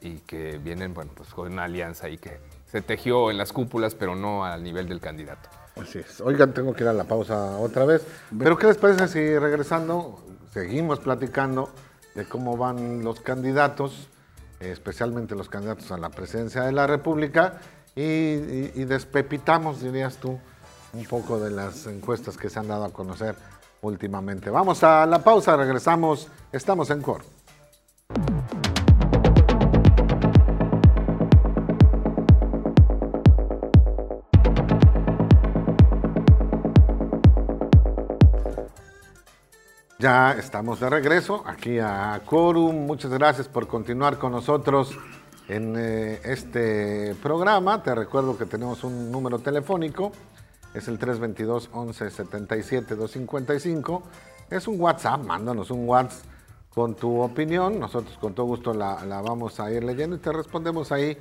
[0.00, 2.40] y que vienen, bueno, pues con una alianza y que
[2.70, 5.48] se tejió en las cúpulas, pero no al nivel del candidato.
[5.80, 6.20] Así es.
[6.20, 8.06] Oigan, tengo que ir a la pausa otra vez.
[8.38, 11.70] Pero ¿qué les parece si regresando seguimos platicando
[12.14, 14.08] de cómo van los candidatos?
[14.60, 17.60] especialmente los candidatos a la presidencia de la República,
[17.96, 20.38] y, despepitamos, dirías tú,
[20.94, 23.34] un poco de las encuestas que se han dado a conocer
[23.82, 24.50] últimamente.
[24.50, 27.22] Vamos a la pausa, regresamos, estamos en Cor.
[39.98, 42.86] Ya estamos de regreso aquí a Quorum.
[42.86, 44.94] Muchas gracias por continuar con nosotros
[45.48, 47.82] en eh, este programa.
[47.82, 50.12] Te recuerdo que tenemos un número telefónico,
[50.74, 54.02] es el 322 11 77 255.
[54.50, 56.24] Es un WhatsApp, mándanos un WhatsApp
[56.74, 57.78] con tu opinión.
[57.78, 61.16] Nosotros con todo gusto la, vamos a ir leyendo y te respondemos ahí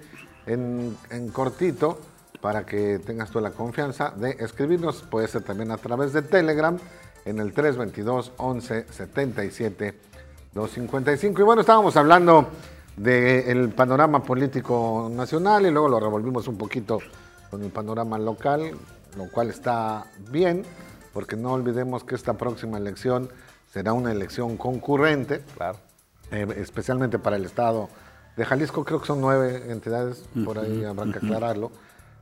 [0.46, 2.00] en, en cortito
[2.42, 5.04] para que tengas toda la confianza de escribirnos.
[5.04, 6.78] Puede ser también a través de Telegram
[7.26, 9.96] en el 322 11 77
[10.54, 11.42] 255.
[11.42, 12.48] Y bueno, estábamos hablando
[12.98, 17.00] del panorama político nacional y luego lo revolvimos un poquito
[17.50, 18.72] con el panorama local,
[19.18, 20.64] lo cual está bien,
[21.14, 23.30] porque no olvidemos que esta próxima elección
[23.72, 25.80] será una elección concurrente, claro.
[26.32, 27.90] Eh, especialmente para el estado
[28.36, 28.84] de Jalisco.
[28.84, 31.72] Creo que son nueve entidades, por ahí habrá que aclararlo,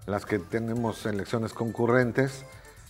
[0.05, 2.45] las que tenemos elecciones concurrentes.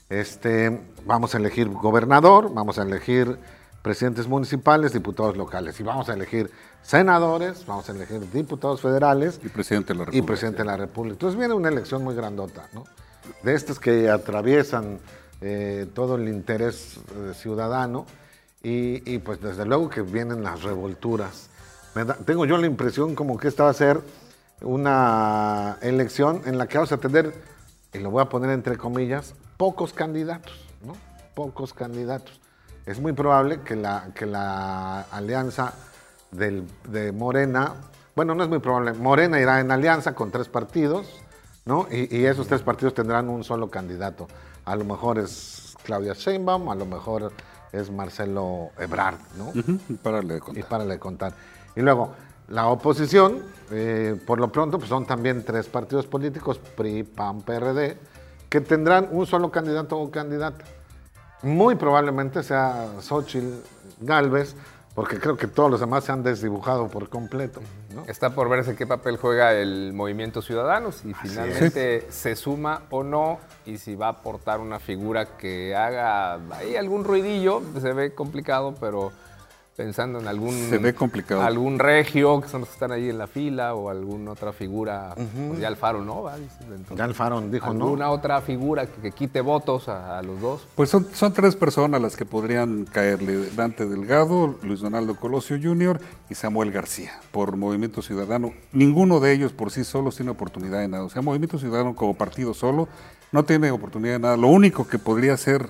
[0.09, 3.37] Este, vamos a elegir gobernador, vamos a elegir
[3.81, 9.49] presidentes municipales, diputados locales y vamos a elegir senadores, vamos a elegir diputados federales y
[9.49, 10.23] presidente de la República.
[10.23, 11.13] Y presidente de la República.
[11.13, 12.83] Entonces viene una elección muy grandota, ¿no?
[13.43, 14.99] De estas que atraviesan
[15.41, 18.05] eh, todo el interés eh, ciudadano
[18.63, 21.49] y, pues desde luego que vienen las revolturas.
[22.25, 24.01] tengo yo la impresión como que esta va a ser
[24.61, 27.33] una elección en la que vamos a tener,
[27.91, 30.53] y lo voy a poner entre comillas, pocos candidatos,
[30.85, 30.93] ¿no?
[31.33, 32.39] Pocos candidatos.
[32.85, 35.73] Es muy probable que la, que la alianza
[36.31, 37.73] de Morena,
[38.15, 41.20] bueno, no es muy probable, Morena irá en alianza con tres partidos,
[41.65, 41.87] ¿no?
[41.91, 44.27] Y, esos tres partidos tendrán un solo candidato.
[44.65, 47.31] A lo mejor es Claudia Sheinbaum, a lo mejor
[47.71, 49.51] es Marcelo Ebrard, ¿no?
[49.89, 50.63] y párale de contar.
[50.63, 51.33] Y párale de contar.
[51.75, 52.13] Y luego,
[52.49, 57.97] la oposición, eh, por lo pronto, pues son también tres partidos políticos, PRI, PAN, PRD,
[58.49, 60.65] que tendrán un solo candidato o candidata.
[61.43, 63.61] Muy probablemente sea Xochitl
[64.01, 64.55] Galvez,
[64.93, 67.61] porque creo que todos los demás se han desdibujado por completo.
[68.07, 73.39] Está por verse qué papel juega el movimiento ciudadano, si finalmente se suma o no,
[73.65, 78.75] y si va a aportar una figura que haga ahí algún ruidillo, se ve complicado,
[78.79, 79.11] pero
[79.75, 81.41] pensando en algún se ve complicado.
[81.41, 85.15] algún regio que son los que están ahí en la fila o alguna otra figura
[85.15, 86.35] pues ya Alfaro no va
[86.95, 91.07] ya Alfaro dijo no alguna otra figura que, quite votos a, los dos pues son,
[91.13, 93.49] son tres personas las que podrían caerle.
[93.55, 95.99] Dante Delgado Luis Donaldo Colosio Jr.
[96.29, 98.53] y Samuel García por Movimiento Ciudadano.
[98.71, 101.03] Ninguno de ellos por sí solos tiene oportunidad de nada.
[101.03, 102.87] O sea Movimiento Ciudadano como partido solo
[103.31, 104.37] no tiene oportunidad de nada.
[104.37, 105.69] Lo único que podría ser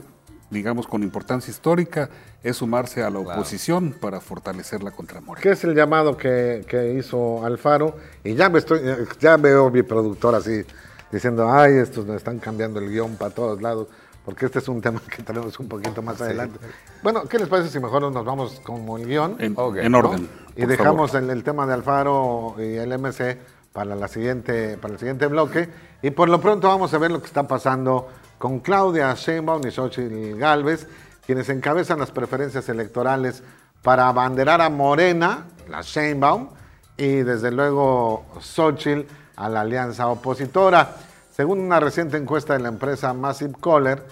[0.52, 2.10] digamos, con importancia histórica,
[2.44, 5.42] es sumarse a la oposición para fortalecerla contra Morena.
[5.42, 7.96] ¿Qué es el llamado que, hizo Alfaro?
[8.24, 8.82] Y ya, me estoy,
[9.20, 10.64] ya veo mi productor así
[11.12, 13.88] diciendo, ay, estos nos están cambiando el guion para todos lados,
[14.26, 16.60] porque este es un tema que tenemos un poquito más adelante.
[17.02, 19.38] Bueno, ¿qué les parece si mejor nos vamos con el guion?
[19.40, 20.30] En, orden.
[20.56, 23.38] Y dejamos el, el, tema de Alfaro y el MC
[23.72, 25.70] para, la siguiente, para el siguiente bloque.
[26.02, 28.10] Y por lo pronto vamos a ver lo que está pasando
[28.42, 30.88] con Claudia Sheinbaum y Xochitl Galvez,
[31.28, 33.44] quienes encabezan las preferencias electorales
[33.84, 36.50] para abanderar a Morena, la Sheinbaum,
[36.98, 40.96] y desde luego Xochitl a la alianza opositora.
[41.30, 44.04] Según una reciente encuesta de la empresa Massive Caller,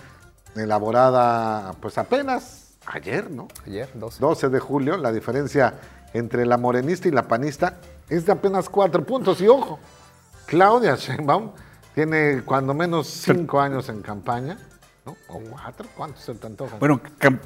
[0.55, 3.47] elaborada pues apenas ayer, ¿no?
[3.65, 4.19] Ayer, 12.
[4.19, 5.73] 12 de julio, la diferencia
[6.13, 9.41] entre la morenista y la panista es de apenas cuatro puntos.
[9.41, 9.79] Y ojo,
[10.45, 11.49] Claudia Sheinbaum
[11.99, 14.57] tiene cuando menos cinco años en campaña,
[15.05, 15.17] ¿no?
[15.27, 16.79] O cuatro, ¿cuántos se te antojan?
[16.79, 17.01] Bueno,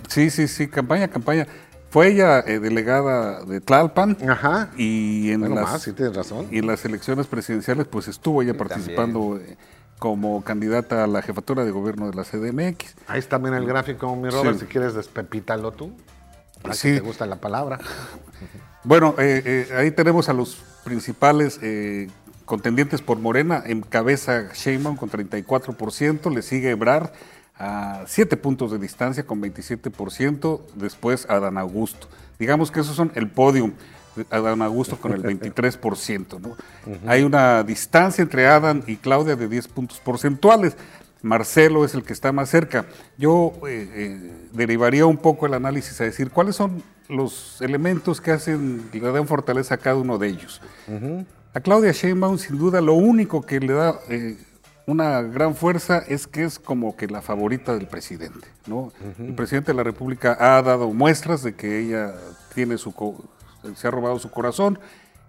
[0.08, 1.48] sí, sí, sí, campaña, campaña.
[1.90, 4.16] Fue ella eh, delegada de Tlalpan.
[4.30, 4.70] Ajá.
[4.78, 6.48] Y en, las, sí tienes razón.
[6.52, 9.58] y en las elecciones presidenciales, pues estuvo ella participando eh,
[9.98, 12.96] como candidata a la jefatura de gobierno de la CDMX.
[13.08, 15.94] Ahí está también el gráfico, mi Robert, si quieres despepítalo tú.
[16.74, 17.80] Si te gusta la palabra.
[18.84, 21.60] Bueno, eh, ahí tenemos a los principales
[22.46, 27.12] contendientes por Morena, encabeza Sheinbaum con 34%, le sigue Ebrard
[27.58, 32.08] a 7 puntos de distancia con 27%, después Adán Augusto.
[32.40, 33.74] Digamos que esos son el podium.
[34.30, 36.40] Adán Augusto con el 23%.
[36.40, 36.56] ¿no?
[37.08, 40.76] Hay una distancia entre Adán y Claudia de 10 puntos porcentuales.
[41.24, 42.86] Marcelo es el que está más cerca.
[43.18, 48.32] Yo eh, eh, derivaría un poco el análisis a decir cuáles son los elementos que
[48.32, 50.62] hacen, le dan fortaleza a cada uno de ellos.
[51.54, 54.38] A Claudia Sheinbaum, sin duda, lo único que le da eh,
[54.88, 58.48] una gran fuerza es que es como que la favorita del presidente.
[58.66, 58.92] ¿no?
[59.20, 62.16] El presidente de la República ha dado muestras de que ella
[62.56, 62.94] tiene su
[63.76, 64.80] se ha robado su corazón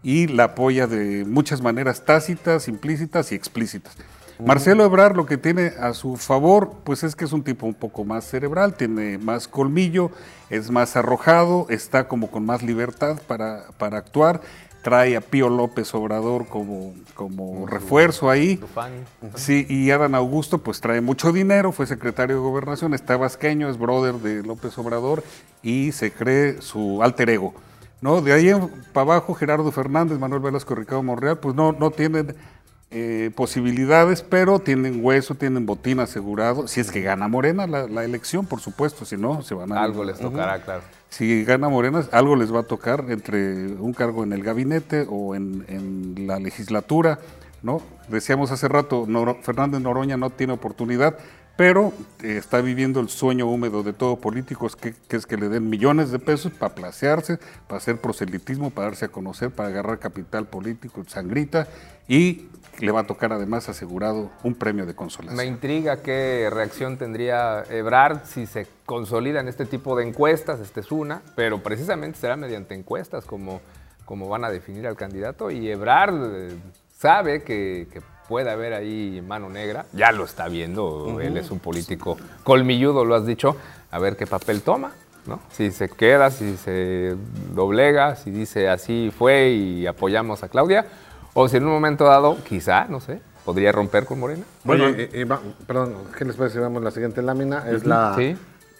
[0.02, 3.96] y la apoya de muchas maneras tácitas, implícitas y explícitas.
[4.38, 7.74] Marcelo Ebrard lo que tiene a su favor, pues es que es un tipo un
[7.74, 10.10] poco más cerebral, tiene más colmillo,
[10.50, 14.40] es más arrojado, está como con más libertad para, para actuar
[14.84, 18.60] trae a Pío López Obrador como, como refuerzo ahí.
[19.34, 23.78] Sí, y Adán Augusto pues trae mucho dinero, fue secretario de gobernación, está vasqueño, es
[23.78, 25.24] brother de López Obrador
[25.62, 27.54] y se cree su alter ego.
[28.02, 28.20] ¿no?
[28.20, 28.52] De ahí
[28.92, 32.36] para abajo, Gerardo Fernández, Manuel Velasco, Ricardo Monreal, pues no, no tienen
[32.94, 36.68] eh, posibilidades, pero tienen hueso, tienen botín asegurado.
[36.68, 39.82] Si es que gana Morena la, elección, por supuesto, si no, se van a...
[39.82, 40.82] Algo les tocará, claro
[41.14, 45.36] si gana Morena, algo les va a tocar entre un cargo en el gabinete o
[45.36, 47.20] en, la legislatura,
[47.62, 47.80] ¿no?
[48.08, 49.06] Decíamos hace rato,
[49.42, 51.16] Fernández Noroña no tiene oportunidad,
[51.56, 55.48] pero eh, está viviendo el sueño húmedo de todo político, que, que, es que le
[55.48, 59.98] den millones de pesos para placearse, para hacer proselitismo, para darse a conocer, para agarrar
[59.98, 61.68] capital político, sangrita,
[62.08, 62.48] y
[62.80, 65.36] le va a tocar además asegurado un premio de consolación.
[65.36, 70.80] Me intriga qué reacción tendría Ebrard si se consolida en este tipo de encuestas, esta
[70.80, 73.60] es una, pero precisamente será mediante encuestas como,
[74.04, 76.56] como van a definir al candidato y Ebrard eh,
[76.96, 77.86] sabe que,
[78.28, 83.14] puede haber ahí mano negra, ya lo está viendo, él es un político colmilludo, lo
[83.14, 83.56] has dicho,
[83.90, 84.92] a ver qué papel toma.
[85.26, 85.40] ¿no?
[85.50, 87.16] Si se queda, si se
[87.54, 90.86] doblega, si dice así fue y apoyamos a Claudia,
[91.32, 94.44] o si en un momento dado, quizá, no sé, podría romper con Morena.
[94.64, 94.86] Bueno,
[95.66, 97.68] perdón, ¿qué les parece si vemos la siguiente lámina?
[97.70, 98.16] Es la,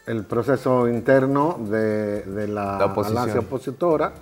[0.07, 2.85] el proceso interno de, la, la
[3.41, 4.13] opositora.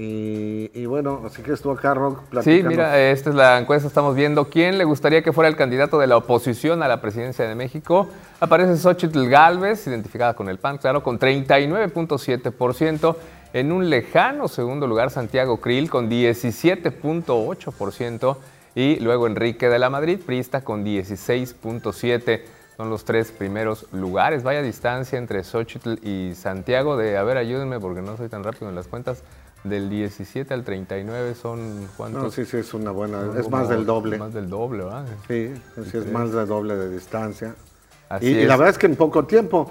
[0.00, 4.44] Y, bueno, así que estuvo acá, Rock, Sí, mira, esta es la encuesta, estamos viendo
[4.44, 8.06] quién le gustaría que fuera el candidato de la oposición a la presidencia de México.
[8.38, 13.16] Aparece Xochitl Galvez, identificada con el PAN, claro, con 39.7%.
[13.54, 18.36] En un lejano segundo lugar, Santiago Krill con 17.8%
[18.76, 22.40] y luego Enrique de la Madrid, Prista con 16.7%.
[22.76, 24.44] Son los tres primeros lugares.
[24.44, 28.68] Vaya distancia entre Xochitl y Santiago de, a ver, ayúdenme porque no soy tan rápido
[28.68, 29.24] en las cuentas,
[29.64, 32.22] del 17 al 39 son cuántos?
[32.22, 34.18] No, sí, sí, es una buena, es más del doble.
[34.18, 35.06] Más del doble, ¿verdad?
[35.26, 35.52] Sí,
[35.90, 37.54] sí, es más del doble de distancia.
[38.20, 39.70] y, y la verdad es que en poco tiempo,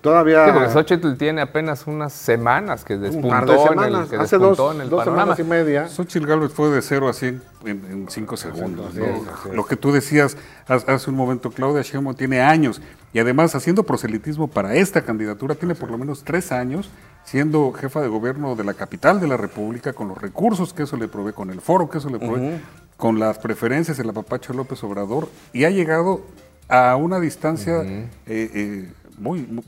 [0.00, 0.46] todavía.
[0.46, 4.82] Sí, porque Xochitl tiene apenas unas semanas que despuntó, En, el, que Hace dos, en
[4.82, 5.88] el dos semanas y media.
[5.88, 8.94] Xochitl Galvez fue de 0 a 100 en 5 segundos.
[9.52, 12.80] Lo que tú decías hace un momento, Claudia Sheinbaum tiene años
[13.12, 16.90] y además haciendo proselitismo para esta candidatura, tiene por lo menos tres años
[17.24, 20.96] siendo jefa de gobierno de la capital de la República, con los recursos que eso
[20.96, 22.60] le provee, con el foro que eso le provee,
[22.96, 26.22] con las preferencias del apapacho López Obrador, y ha llegado
[26.68, 28.90] a una distancia eh, eh,
[29.22, 29.62] muy,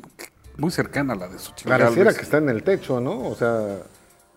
[0.57, 3.29] muy cercana a la de Xochitl Pareciera que está en el techo, ¿no?
[3.29, 3.79] O sea...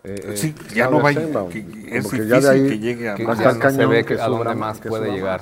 [0.03, 3.39] Eh, sí, ya no va que, es difícil que llegue a que más.
[3.39, 5.41] Ya no se ve que a dónde más puede llegar.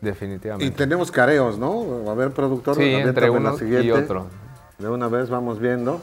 [0.00, 0.66] Definitivamente.
[0.66, 2.10] Y tenemos careos, ¿no?
[2.10, 4.26] A ver, productor, sí, entre uno y otro.
[4.78, 6.00] De una vez vamos viendo.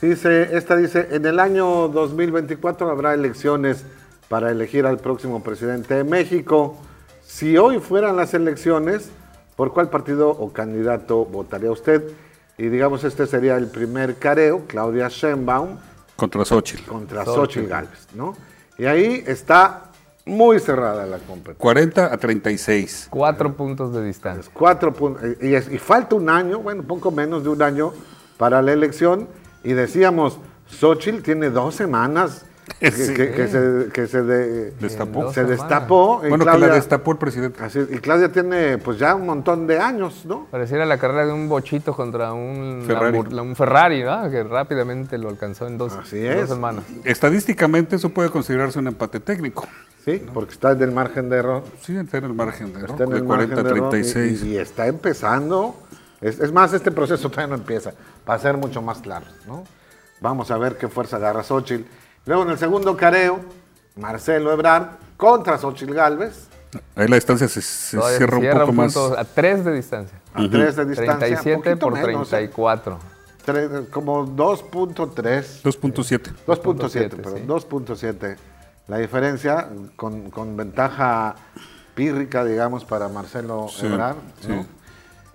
[0.00, 3.84] Dice, esta dice, en el año 2024 habrá elecciones
[4.28, 6.78] para elegir al próximo presidente de México.
[7.22, 9.10] Si hoy fueran las elecciones,
[9.56, 12.02] ¿por cuál partido o candidato votaría usted?
[12.58, 15.78] Y digamos, este sería el primer careo, Claudia Sheinbaum.
[16.16, 16.84] Contra Xochitl.
[16.84, 18.36] Contra Xochitl Gálvez, ¿no?
[18.78, 19.84] Y ahí está
[20.24, 21.58] muy cerrada la competencia.
[21.58, 23.08] 40 a 36.
[23.10, 24.50] Cuatro puntos de distancia.
[24.54, 25.22] cuatro puntos.
[25.40, 27.92] Y, y, falta un año, bueno, poco menos de un año
[28.36, 29.28] para la elección
[29.64, 30.38] y decíamos,
[30.68, 32.44] Xochitl tiene dos semanas
[32.80, 34.22] que, se,
[34.80, 35.32] destapó.
[35.32, 36.18] Se destapó.
[36.20, 37.60] bueno, que la destapó el presidente.
[37.90, 40.46] y Claudia tiene pues ya un montón de años, ¿no?
[40.50, 44.30] Pareciera la carrera de un bochito contra un Ferrari, un Ferrari ¿no?
[44.30, 46.84] que rápidamente lo alcanzó en dos, semanas.
[47.04, 49.66] Estadísticamente eso puede considerarse un empate técnico.
[50.04, 51.62] Sí, porque está en el margen de error.
[51.80, 54.42] Sí, está en el margen de error, de 40 a 36.
[54.42, 55.76] y está empezando
[56.22, 57.92] es, más, este proceso todavía no empieza,
[58.24, 59.64] para ser mucho más claro, ¿no?
[60.20, 61.82] Vamos a ver qué fuerza agarra Xochitl.
[62.26, 63.40] Luego en el segundo careo,
[63.96, 66.48] Marcelo Ebrard contra Xochitl Galvez.
[66.94, 68.96] Ahí la distancia se, cierra, un poco más.
[68.96, 70.18] A tres de distancia.
[70.32, 71.18] A tres de distancia.
[71.18, 72.98] 37 por 34.
[73.48, 73.86] ¿eh?
[73.90, 75.62] como 2.3.
[75.62, 76.32] 2.7.
[76.46, 77.46] 2.7, perdón.
[77.46, 78.36] 2.7.
[78.88, 81.34] La diferencia con, con, ventaja
[81.94, 84.16] pírrica, digamos, para Marcelo Ebrard.
[84.48, 84.81] ¿no?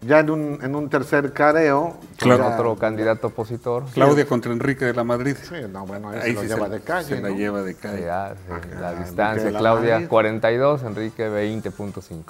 [0.01, 1.97] Ya en un, en un tercer careo.
[2.17, 2.47] Claro.
[2.47, 3.85] Otro candidato opositor.
[3.93, 5.35] Claudia contra Enrique de la Madrid.
[5.41, 7.15] Sí, no, bueno, ahí, se lo lleva de calle.
[7.15, 8.05] Se la lleva de calle.
[8.05, 8.35] la
[8.83, 12.23] ah, distancia, Claudia 42, Enrique 20.5.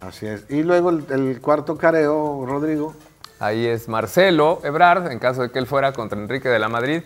[0.00, 0.44] Así es.
[0.48, 2.94] Y luego el, cuarto careo, Rodrigo.
[3.38, 7.02] Ahí es Marcelo Ebrard, en caso de que él fuera contra Enrique de la Madrid.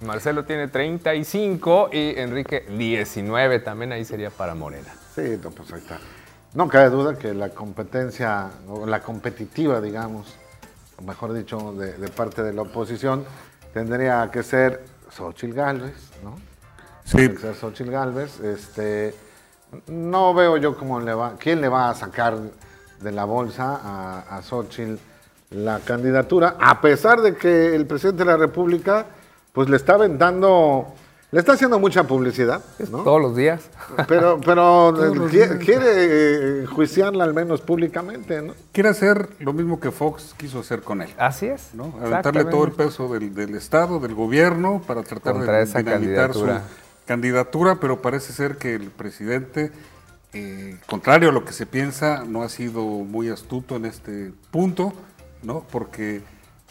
[0.00, 4.88] Marcelo tiene 35 y Enrique 19, también ahí sería para Morena.
[5.14, 5.98] Sí, pues ahí está.
[6.54, 10.34] No cabe duda que la competencia, o la competitiva, digamos,
[10.98, 13.24] o mejor dicho, de, parte de la oposición,
[13.72, 16.36] tendría que ser Xochitl Galvez, ¿no?
[17.04, 17.16] Sí.
[17.18, 18.40] Tendría que ser Xochitl Galvez.
[18.40, 19.14] Este,
[19.86, 22.36] no veo yo cómo le va, quién le va a sacar
[23.00, 24.98] de la bolsa a, a Xochitl
[25.50, 29.06] la candidatura, a pesar de que el presidente de la República
[29.52, 30.94] pues le está aventando
[31.32, 33.04] le está haciendo mucha publicidad, ¿no?
[33.04, 33.62] Todos los días.
[34.08, 34.92] Pero, pero
[35.60, 38.54] quiere, enjuiciarla al menos públicamente, ¿no?
[38.72, 41.10] Quiere hacer lo mismo que Fox quiso hacer con él.
[41.18, 41.68] Así es.
[41.72, 41.94] ¿no?
[42.00, 46.48] Aventarle todo el peso del, Estado, del gobierno, para tratar de dinamitar su
[47.06, 49.70] candidatura, pero parece ser que el presidente,
[50.32, 54.92] eh, contrario a lo que se piensa, no ha sido muy astuto en este punto,
[55.42, 55.64] ¿no?
[55.70, 56.22] Porque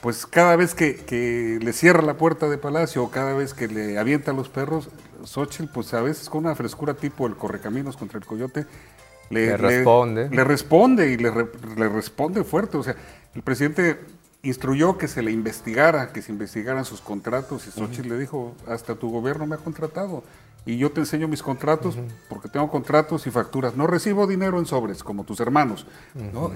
[0.02, 3.97] pues cada vez que, le cierra la puerta de Palacio o cada vez que le
[3.97, 4.89] avienta a los perros,
[5.26, 8.66] Xochitl, pues a veces con una frescura tipo el correcaminos contra el coyote,
[9.30, 10.30] le, responde.
[10.30, 11.30] Le, responde y le,
[11.89, 12.78] responde fuerte.
[12.78, 12.95] O sea,
[13.36, 14.00] el presidente
[14.41, 18.95] instruyó que se le investigara, que se investigaran sus contratos y Xochitl le dijo, hasta
[18.95, 20.24] tu gobierno me ha contratado
[20.66, 21.97] y yo te enseño mis contratos
[22.28, 23.76] porque tengo contratos y facturas.
[23.76, 25.88] No recibo dinero en sobres como tus hermanos.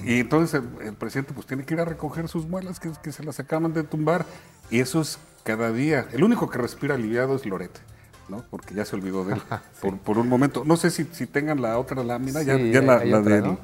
[0.04, 3.24] Y entonces el, presidente pues tiene que ir a recoger sus muelas que, que, se
[3.24, 4.26] las acaban de tumbar
[4.70, 6.08] y eso es cada día.
[6.12, 7.80] El único que respira aliviado es Lorete.
[8.30, 8.44] ¿no?
[8.50, 9.42] Porque ya se olvidó de él
[10.04, 10.64] por, un momento.
[10.66, 13.58] No sé si, si tengan la otra lámina, ya, la, de...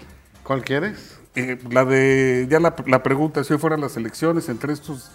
[0.43, 1.17] ¿Cuál quieres?
[1.35, 5.11] Eh, la de, ya la, la, pregunta, si hoy fueran las elecciones entre estos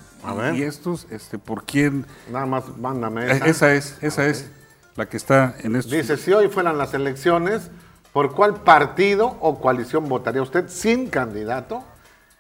[0.55, 2.07] y estos, este, ¿por quién?
[2.33, 3.47] Nada más, mándame esa.
[3.47, 4.49] esa es, esa es
[4.97, 5.95] la que está en esto.
[5.95, 7.71] Dice, si hoy fueran las elecciones,
[8.13, 11.85] ¿por cuál partido o coalición votaría usted sin candidato?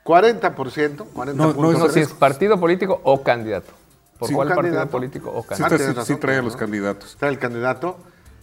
[0.05, 3.73] 40%, 40 no, no, si es partido político o candidato.
[4.19, 6.05] ¿Por cuál partido político o candidato?
[6.05, 7.17] Sí, trae a los candidatos.
[7.19, 7.97] Trae el candidato.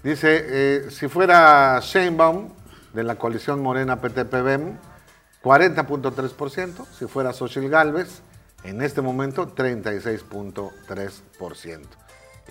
[0.04, 2.50] Dice, eh, si fuera Sheinbaum,
[2.94, 4.78] de la coalición Morena PTPBM,
[5.44, 6.86] 40.3%.
[6.98, 8.22] Si fuera Xochitl Galvez,
[8.64, 12.01] en este momento 36.3%.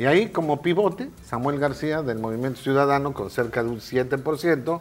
[0.00, 4.80] Y ahí como pivote, Samuel García del Movimiento Ciudadano con cerca de un 7%.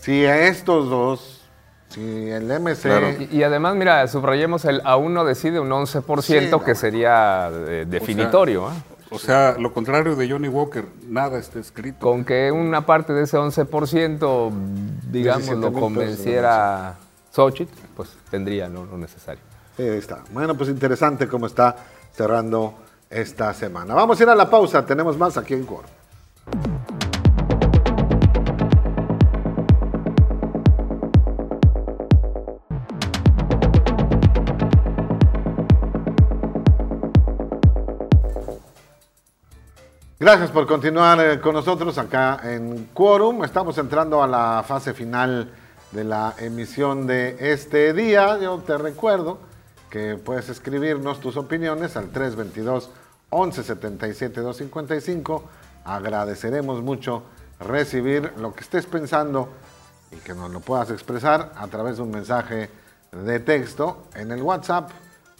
[0.00, 1.44] Si a estos dos
[1.90, 3.28] Si el MC...
[3.30, 8.70] Y, además, mira, subrayemos el aún no decide un 11% que sería eh, definitorio.
[9.10, 11.98] O sea, lo contrario de Johnny Walker, nada está escrito.
[11.98, 14.50] Con que una parte de ese 11%,
[15.10, 16.96] digamos, lo convenciera
[17.32, 19.42] Xochitl, pues tendría lo necesario.
[19.76, 20.20] Sí, ahí está.
[20.32, 21.76] Bueno, pues interesante cómo está
[22.14, 23.94] cerrando esta semana.
[23.94, 25.88] Vamos a ir a la pausa, tenemos más aquí en Coro.
[40.20, 43.44] Gracias por continuar eh, con nosotros acá en Quorum.
[43.44, 45.48] Estamos entrando a la fase final
[45.92, 48.36] de la emisión de este día.
[48.38, 49.38] Yo te recuerdo
[49.90, 52.90] que puedes escribirnos tus opiniones al 322
[53.30, 55.44] 1177 255.
[55.84, 57.22] Agradeceremos mucho
[57.60, 59.48] recibir lo que estés pensando
[60.10, 62.70] y que nos lo puedas expresar a través de un mensaje
[63.12, 64.90] de texto en el WhatsApp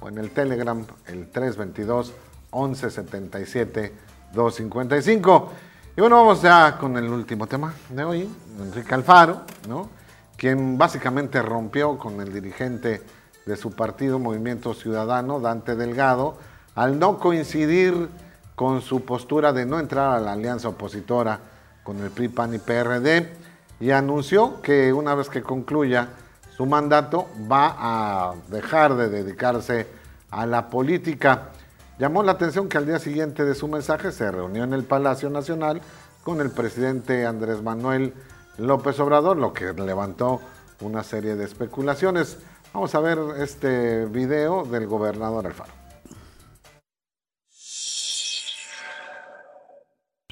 [0.01, 2.12] o en el Telegram, el 322
[2.53, 3.92] 1177
[4.32, 5.53] 255.
[5.96, 8.30] Y bueno, vamos ya con el último tema de hoy,
[8.61, 9.99] Enrique Alfaro, ¿no?
[10.36, 13.03] quien básicamente rompió con el dirigente
[13.49, 16.36] de su partido, Movimiento Ciudadano, Dante Delgado,
[16.74, 18.09] al no coincidir
[18.55, 21.40] con su postura de no entrar a la alianza opositora
[21.82, 23.32] con el PRI, PAN y PRD,
[23.80, 26.11] y anunció que una vez que concluya
[26.57, 29.86] su mandato va a dejar de dedicarse
[30.30, 31.51] a la política.
[31.99, 35.30] Llamó la atención que al día siguiente de su mensaje se reunió en el Palacio
[35.30, 35.80] Nacional
[36.22, 38.12] con el presidente Andrés Manuel
[38.59, 40.40] López Obrador, lo que levantó
[40.80, 42.38] una serie de especulaciones.
[42.78, 45.77] Vamos a ver este video del gobernador Alfaro.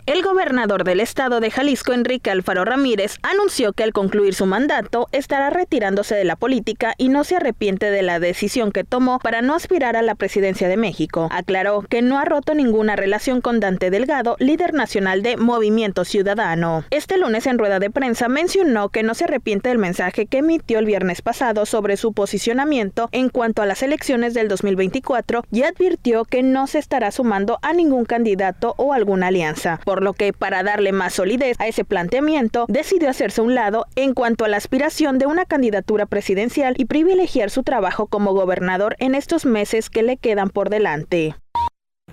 [0.07, 5.09] El gobernador del estado de Jalisco, Enrique Alfaro Ramírez, anunció que al concluir su mandato
[5.11, 9.43] estará retirándose de la política y no se arrepiente de la decisión que tomó para
[9.43, 11.27] no aspirar a la presidencia de México.
[11.33, 16.85] Aclaró que no ha roto ninguna relación con Dante Delgado, líder nacional de Movimiento Ciudadano.
[16.91, 20.79] Este lunes en rueda de prensa mencionó que no se arrepiente del mensaje que emitió
[20.79, 26.25] el viernes pasado sobre su posicionamiento en cuanto a las elecciones del 2024 y advirtió
[26.25, 30.93] que no se estará sumando a ningún candidato o alguna alianza lo que para darle
[30.93, 35.27] más solidez a ese planteamiento decidió hacerse un lado en cuanto a la aspiración de
[35.27, 40.51] una candidatura presidencial y privilegiar su trabajo como gobernador en estos meses que le quedan
[40.51, 41.35] por delante.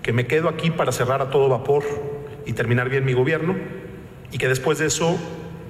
[0.02, 1.84] Que me quedo aquí para cerrar a todo vapor
[2.46, 3.56] y terminar bien mi gobierno
[4.32, 5.18] y que después de eso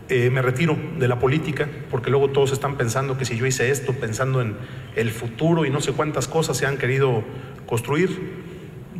[0.09, 3.72] eh, me retiro de la política, porque luego todos están pensando que si yo hice
[3.72, 4.57] esto, pensando en
[4.95, 7.24] el futuro y no sé cuántas cosas se han querido
[7.66, 8.43] construir.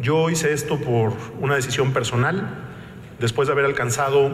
[0.02, 2.73] Yo hice esto por una decisión personal,
[3.24, 4.34] después de haber alcanzado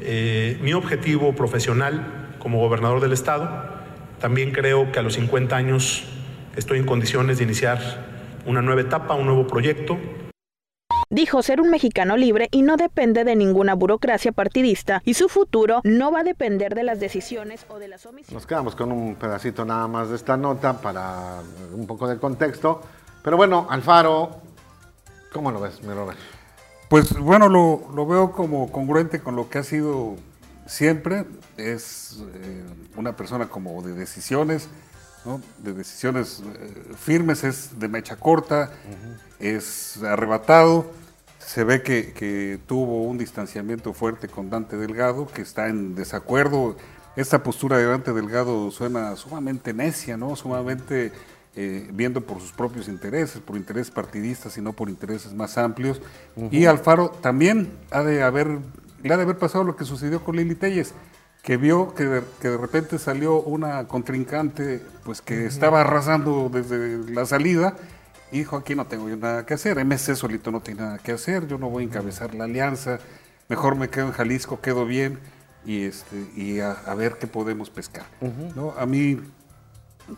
[0.00, 3.50] eh, mi objetivo profesional como gobernador del Estado,
[4.22, 6.04] también creo que a los 50 años
[6.56, 7.78] estoy en condiciones de iniciar
[8.46, 9.98] una nueva etapa, un nuevo proyecto.
[11.10, 15.82] Dijo ser un mexicano libre y no depende de ninguna burocracia partidista y su futuro
[15.84, 18.32] no va a depender de las decisiones o de las omisiones.
[18.32, 22.80] Nos quedamos con un pedacito nada más de esta nota para un poco de contexto.
[23.22, 24.40] Pero bueno, Alfaro,
[25.30, 26.35] ¿cómo lo ves, mi Robert?
[26.88, 30.14] Pues bueno, lo, veo como congruente con lo que ha sido
[30.66, 31.24] siempre.
[31.56, 32.62] Es eh,
[32.96, 34.68] una persona como de decisiones,
[35.58, 38.70] de decisiones eh, firmes, es de mecha corta,
[39.40, 40.86] es arrebatado.
[41.40, 46.76] Se ve que, tuvo un distanciamiento fuerte con Dante Delgado, que está en desacuerdo.
[47.16, 50.36] Esta postura de Dante Delgado suena sumamente necia, ¿no?
[50.36, 51.10] Sumamente
[51.58, 56.02] eh, viendo por sus propios intereses, por intereses partidistas y no por intereses más amplios.
[56.50, 58.58] Y Alfaro también ha de haber,
[59.02, 60.92] le ha de haber pasado lo que sucedió con Lili Telles,
[61.40, 67.74] que vio que de, repente salió una contrincante pues que estaba arrasando desde la salida
[68.30, 71.12] y dijo, aquí no tengo yo nada que hacer, MC solito no tiene nada que
[71.12, 72.98] hacer, yo no voy a encabezar la alianza,
[73.48, 75.20] mejor me quedo en Jalisco, quedo bien
[75.64, 78.04] y, este, y a, ver qué podemos pescar.
[78.54, 78.74] ¿no?
[78.76, 79.18] A mí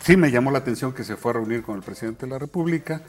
[0.01, 2.39] sí me llamó la atención que se fue a reunir con el presidente de la
[2.39, 3.03] República,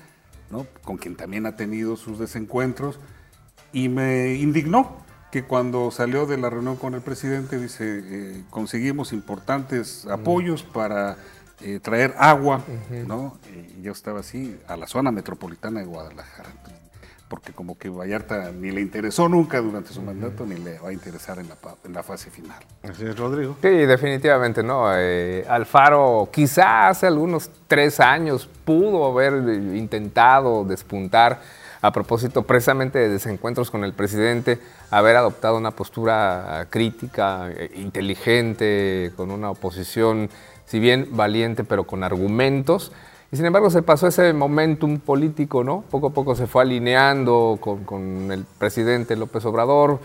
[0.50, 0.66] ¿no?
[0.84, 3.00] con quien también ha tenido sus desencuentros,
[3.72, 4.98] y me indignó
[5.32, 11.18] que cuando salió de la reunión con el presidente, dice, eh, conseguimos importantes apoyos para
[11.62, 12.64] eh, traer agua,
[13.06, 13.38] ¿no?
[13.78, 16.50] Y yo estaba así, a la zona metropolitana de Guadalajara
[17.30, 20.94] porque como que Vallarta ni le interesó nunca durante su mandato, ni le va a
[20.94, 21.56] interesar en la,
[21.86, 22.58] en la fase final.
[22.84, 23.56] Así es, Rodrigo.
[23.62, 24.88] Sí, definitivamente, ¿no?
[24.96, 29.36] Eh, Alfaro quizá hace algunos tres años pudo haber
[29.76, 31.40] intentado despuntar
[31.82, 34.60] a propósito precisamente de desencuentros con el presidente,
[34.90, 40.30] haber adoptado una postura crítica, eh, inteligente, con una oposición
[40.66, 42.92] si bien valiente, pero con argumentos.
[43.32, 45.84] Y sin embargo se pasó ese momentum político, ¿no?
[45.92, 50.00] Poco a poco se fue alineando con, con el presidente López Obrador,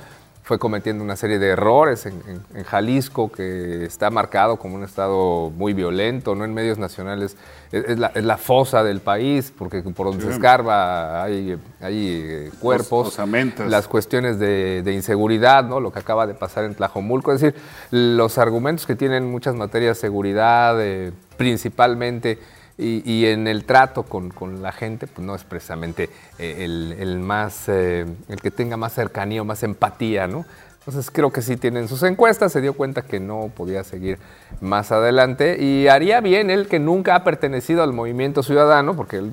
[0.44, 5.72] fue cometiendo una serie de errores en, Jalisco, que está marcado como un estado muy
[5.72, 6.44] violento, ¿no?
[6.44, 7.38] En medios nacionales
[7.72, 13.18] es, la, fosa del país, porque por donde se escarba hay, hay eh, cuerpos,
[13.66, 15.80] las cuestiones de, inseguridad, ¿no?
[15.80, 17.58] Lo que acaba de pasar en Tlajomulco, es decir,
[17.90, 22.38] los argumentos que tienen muchas materias de seguridad, eh, principalmente
[22.76, 26.64] y, en el trato con, la gente, pues no es precisamente eh,
[26.98, 30.44] el, más, eh, el que tenga más cercanía o más empatía, ¿no?
[30.86, 34.18] Entonces creo que sí tienen sus encuestas, se dio cuenta que no podía seguir
[34.60, 39.32] más adelante y haría bien él que nunca ha pertenecido al movimiento ciudadano, porque él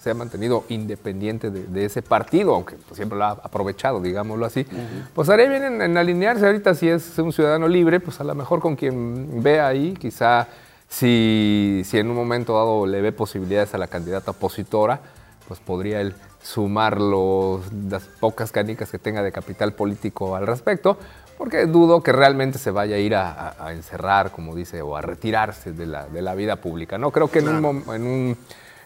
[0.00, 4.66] se ha mantenido independiente de, ese partido, aunque pues, siempre lo ha aprovechado, digámoslo así,
[5.12, 8.34] pues haría bien en, en, alinearse ahorita si es un ciudadano libre, pues a lo
[8.34, 10.48] mejor con quien vea ahí, quizá
[10.92, 15.00] si, si en un momento dado le ve posibilidades a la candidata opositora,
[15.48, 20.98] pues podría él sumar las pocas canicas que tenga de capital político al respecto,
[21.38, 25.72] porque dudo que realmente se vaya a ir a, encerrar, como dice, o a retirarse
[25.72, 26.98] de la, de la vida pública.
[26.98, 28.36] No creo que en, un, en, un,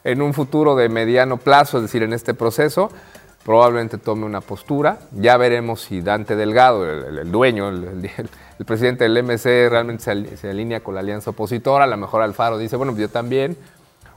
[0.05, 2.91] en, un, futuro de mediano plazo, es decir, en este proceso,
[3.47, 4.99] probablemente tome una postura.
[5.13, 8.11] Ya veremos si Dante Delgado, el, dueño, el,
[8.67, 10.03] presidente del MC realmente
[10.37, 13.57] se, alinea con la alianza opositora, a lo mejor Alfaro dice, bueno, yo también,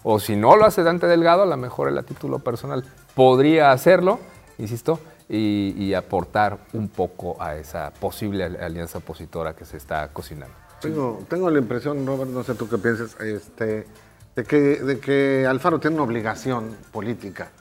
[0.02, 3.72] o si no lo hace Dante Delgado, a lo mejor él a título personal podría
[3.72, 4.20] hacerlo,
[4.58, 5.00] insisto,
[5.30, 10.56] y, aportar un poco a esa posible alianza opositora que se está cocinando.
[10.82, 13.86] Tengo, la impresión, Robert, no sé tú qué piensas, este,
[14.34, 17.52] de que Alfaro tiene una obligación política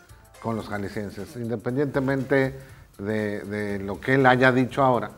[0.42, 2.54] con los jaliscienses, independientemente
[2.98, 5.10] de, lo que él haya dicho ahora.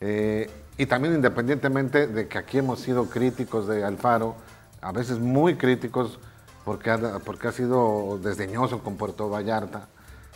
[0.00, 4.36] Eh, y también independientemente de que aquí hemos sido críticos de Alfaro,
[4.82, 6.18] a veces muy críticos
[6.64, 9.86] porque ha, sido desdeñoso con Puerto Vallarta,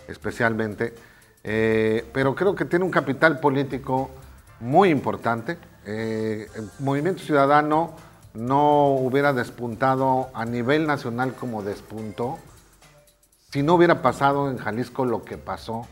[0.07, 0.95] especialmente,
[1.43, 4.11] eh, pero creo que tiene un capital político
[4.61, 5.59] muy importante.
[5.87, 7.97] Eh, el Movimiento Ciudadano
[8.35, 12.39] no hubiera despuntado a nivel nacional como despuntó
[13.51, 15.87] si no hubiera pasado en Jalisco lo que pasó,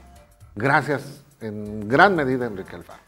[0.54, 3.02] gracias en gran medida a Enrique Alfaro.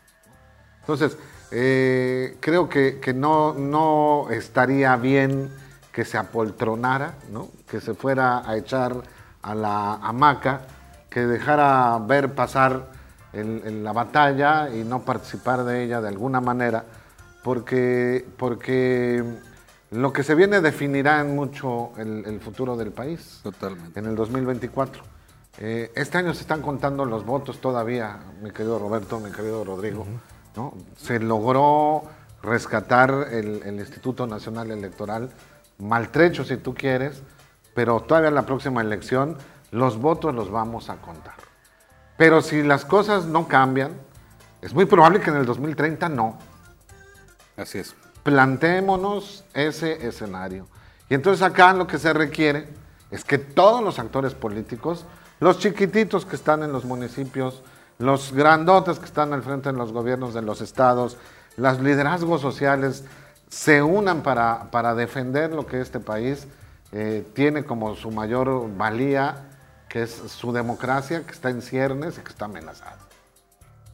[0.80, 1.16] Entonces,
[1.52, 5.50] eh, creo que, no, no, estaría bien
[5.92, 7.48] que se apoltronara, ¿no?
[7.68, 8.94] que se fuera a echar
[9.42, 10.62] a la hamaca,
[11.08, 12.86] que dejara ver pasar
[13.32, 16.84] la batalla y no participar de ella de alguna manera,
[17.42, 19.24] porque, porque
[19.90, 23.40] lo que se viene definirá en mucho el, futuro del país.
[23.42, 23.98] Totalmente.
[23.98, 25.02] En el 2024.
[25.58, 30.06] Eh, este año se están contando los votos todavía, mi querido Roberto, mi querido Rodrigo.
[30.96, 32.04] Se logró
[32.42, 35.30] rescatar el, Instituto Nacional Electoral,
[35.78, 37.22] maltrecho si tú quieres,
[37.74, 39.36] pero todavía en la próxima elección
[39.70, 41.34] los votos los vamos a contar.
[42.16, 43.92] Pero si las cosas no cambian,
[44.62, 46.38] es muy probable que en el 2030 no.
[47.56, 47.94] Así es.
[48.22, 50.66] Plantémonos ese escenario.
[51.08, 52.68] Y entonces acá lo que se requiere
[53.10, 55.04] es que todos los actores políticos,
[55.40, 57.62] los chiquititos que están en los municipios,
[57.98, 61.16] los grandotes que están al frente en los gobiernos de los estados,
[61.56, 63.04] los liderazgos sociales
[63.48, 66.46] se unan para, para defender lo que este país
[66.92, 69.48] eh, tiene como su mayor valía,
[69.88, 73.09] que es su democracia, que está en ciernes y que está amenazada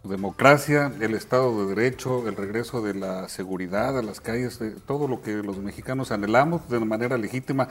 [0.07, 5.09] democracia, el Estado de Derecho, el regreso de la seguridad a las calles, de todo
[5.09, 7.69] lo que los mexicanos anhelamos de manera legítima.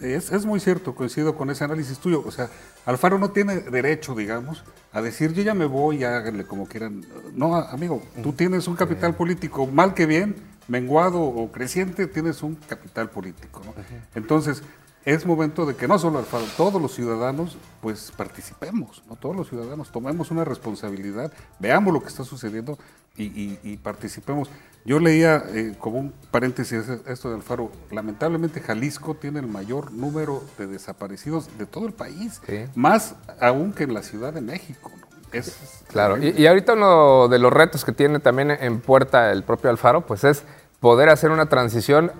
[0.00, 2.22] Es, es, muy cierto, coincido con ese análisis tuyo.
[2.26, 2.48] O sea,
[2.86, 7.04] Alfaro no tiene derecho, digamos, a decir yo ya me voy, háganle como quieran.
[7.34, 10.36] No, amigo, tú tienes un capital político, mal que bien,
[10.68, 13.60] menguado o creciente, tienes un capital político.
[13.64, 13.74] ¿no?
[14.14, 14.62] Entonces,
[15.04, 19.16] es momento de que no solo Alfaro, todos los ciudadanos pues participemos, ¿no?
[19.16, 22.78] todos los ciudadanos tomemos una responsabilidad, veamos lo que está sucediendo
[23.16, 24.48] y, participemos.
[24.84, 30.42] Yo leía eh, como un paréntesis esto de Alfaro, lamentablemente Jalisco tiene el mayor número
[30.56, 32.40] de desaparecidos de todo el país,
[32.74, 34.90] más aún que en la Ciudad de México.
[35.32, 39.44] Es claro, y, y, ahorita uno de los retos que tiene también en puerta el
[39.44, 40.44] propio Alfaro, pues es
[40.80, 42.10] poder hacer una transición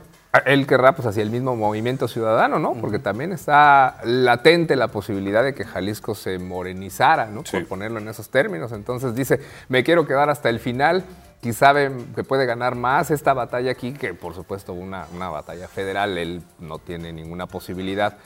[0.47, 2.75] él querrá pues hacia el mismo movimiento ciudadano, ¿no?
[2.75, 7.43] Porque también está latente la posibilidad de que Jalisco se morenizara, ¿no?
[7.43, 8.71] Por ponerlo en esos términos.
[8.71, 11.05] Entonces dice, me quiero quedar hasta el final.
[11.41, 16.17] Quizá que puede ganar más esta batalla aquí, que por supuesto una, una batalla federal,
[16.17, 18.17] él no tiene ninguna posibilidad.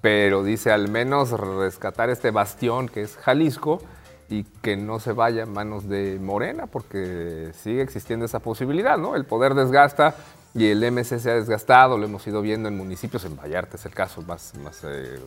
[0.00, 3.82] Pero dice al menos rescatar este bastión que es Jalisco
[4.28, 9.16] y que no se vaya en manos de Morena, porque sigue existiendo esa posibilidad, ¿no?
[9.16, 10.14] El poder desgasta
[10.54, 13.86] y el MC se ha desgastado, lo hemos ido viendo en municipios, en Vallarta es
[13.86, 15.20] el caso más, más eh,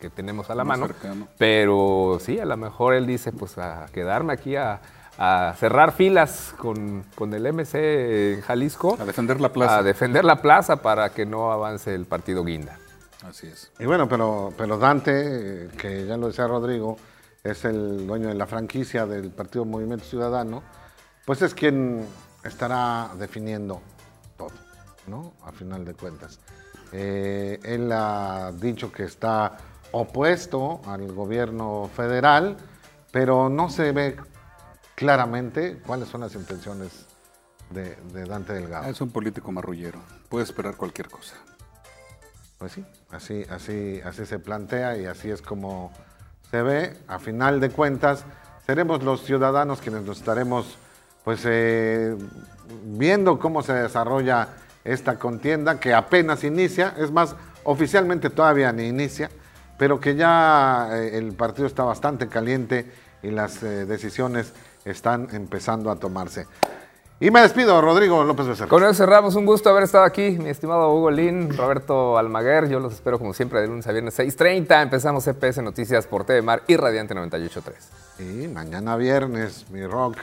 [0.00, 0.88] que tenemos a la mano.
[1.36, 4.80] Pero sí, a lo mejor él dice, pues a quedarme aquí a,
[5.58, 8.96] cerrar filas con, el MC en Jalisco.
[8.98, 9.78] A defender la plaza.
[9.78, 12.78] A defender la plaza para que no avance el partido Guinda.
[13.28, 13.70] Así es.
[13.78, 16.96] Y bueno, pero, pero Dante, que ya lo decía Rodrigo,
[17.44, 20.62] es el dueño de la franquicia del Partido Movimiento Ciudadano,
[21.24, 22.04] pues es quien
[22.42, 23.80] estará definiendo
[25.06, 25.34] ¿no?
[25.44, 26.38] A final de cuentas.
[26.92, 29.56] Eh, él ha dicho que está
[29.92, 32.56] opuesto al gobierno federal,
[33.10, 34.16] pero no se ve
[34.94, 37.06] claramente cuáles son las intenciones
[37.70, 37.96] de,
[38.26, 38.90] Dante Delgado.
[38.90, 39.98] Es un político marrullero,
[40.28, 41.36] puede esperar cualquier cosa.
[42.58, 45.92] Pues sí, así, así, así se plantea y así es como
[46.50, 46.96] se ve.
[47.08, 48.24] A final de cuentas,
[48.66, 50.78] seremos los ciudadanos quienes nos estaremos
[51.24, 52.16] pues eh,
[52.84, 54.48] viendo cómo se desarrolla
[54.84, 59.30] esta contienda que apenas inicia, es más, oficialmente todavía ni inicia,
[59.78, 62.90] pero que ya eh, el partido está bastante caliente
[63.22, 64.52] y las eh, decisiones
[64.84, 66.46] están empezando a tomarse.
[67.20, 68.68] Y me despido, Rodrigo López Becerra.
[68.68, 69.36] Con eso cerramos.
[69.36, 72.68] Un gusto haber estado aquí, mi estimado Hugo Lin, Roberto Almaguer.
[72.68, 74.82] Yo los espero como siempre de lunes a viernes 6.30.
[74.82, 78.44] Empezamos CPS Noticias por TV Mar y Radiante 98.3.
[78.44, 80.16] Y mañana viernes, mi rock.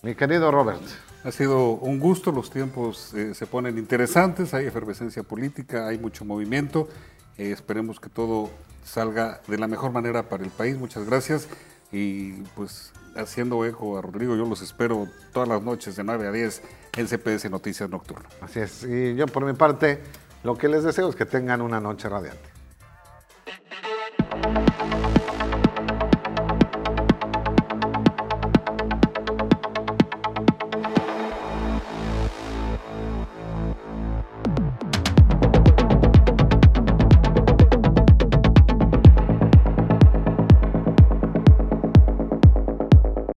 [0.00, 0.80] Mi querido Robert.
[1.22, 6.24] Ha sido un gusto, los tiempos eh, se ponen interesantes, hay efervescencia política, hay mucho
[6.24, 6.88] movimiento.
[7.36, 8.50] Eh, esperemos que todo
[8.84, 10.78] salga de la mejor manera para el país.
[10.78, 11.46] Muchas gracias.
[11.92, 16.32] Y pues haciendo eco a Rodrigo, yo los espero todas las noches de 9 a
[16.32, 16.62] 10
[16.96, 18.28] en CPS Noticias Nocturno.
[18.40, 18.84] Así es.
[18.84, 20.00] Y yo por mi parte,
[20.42, 22.48] lo que les deseo es que tengan una noche radiante.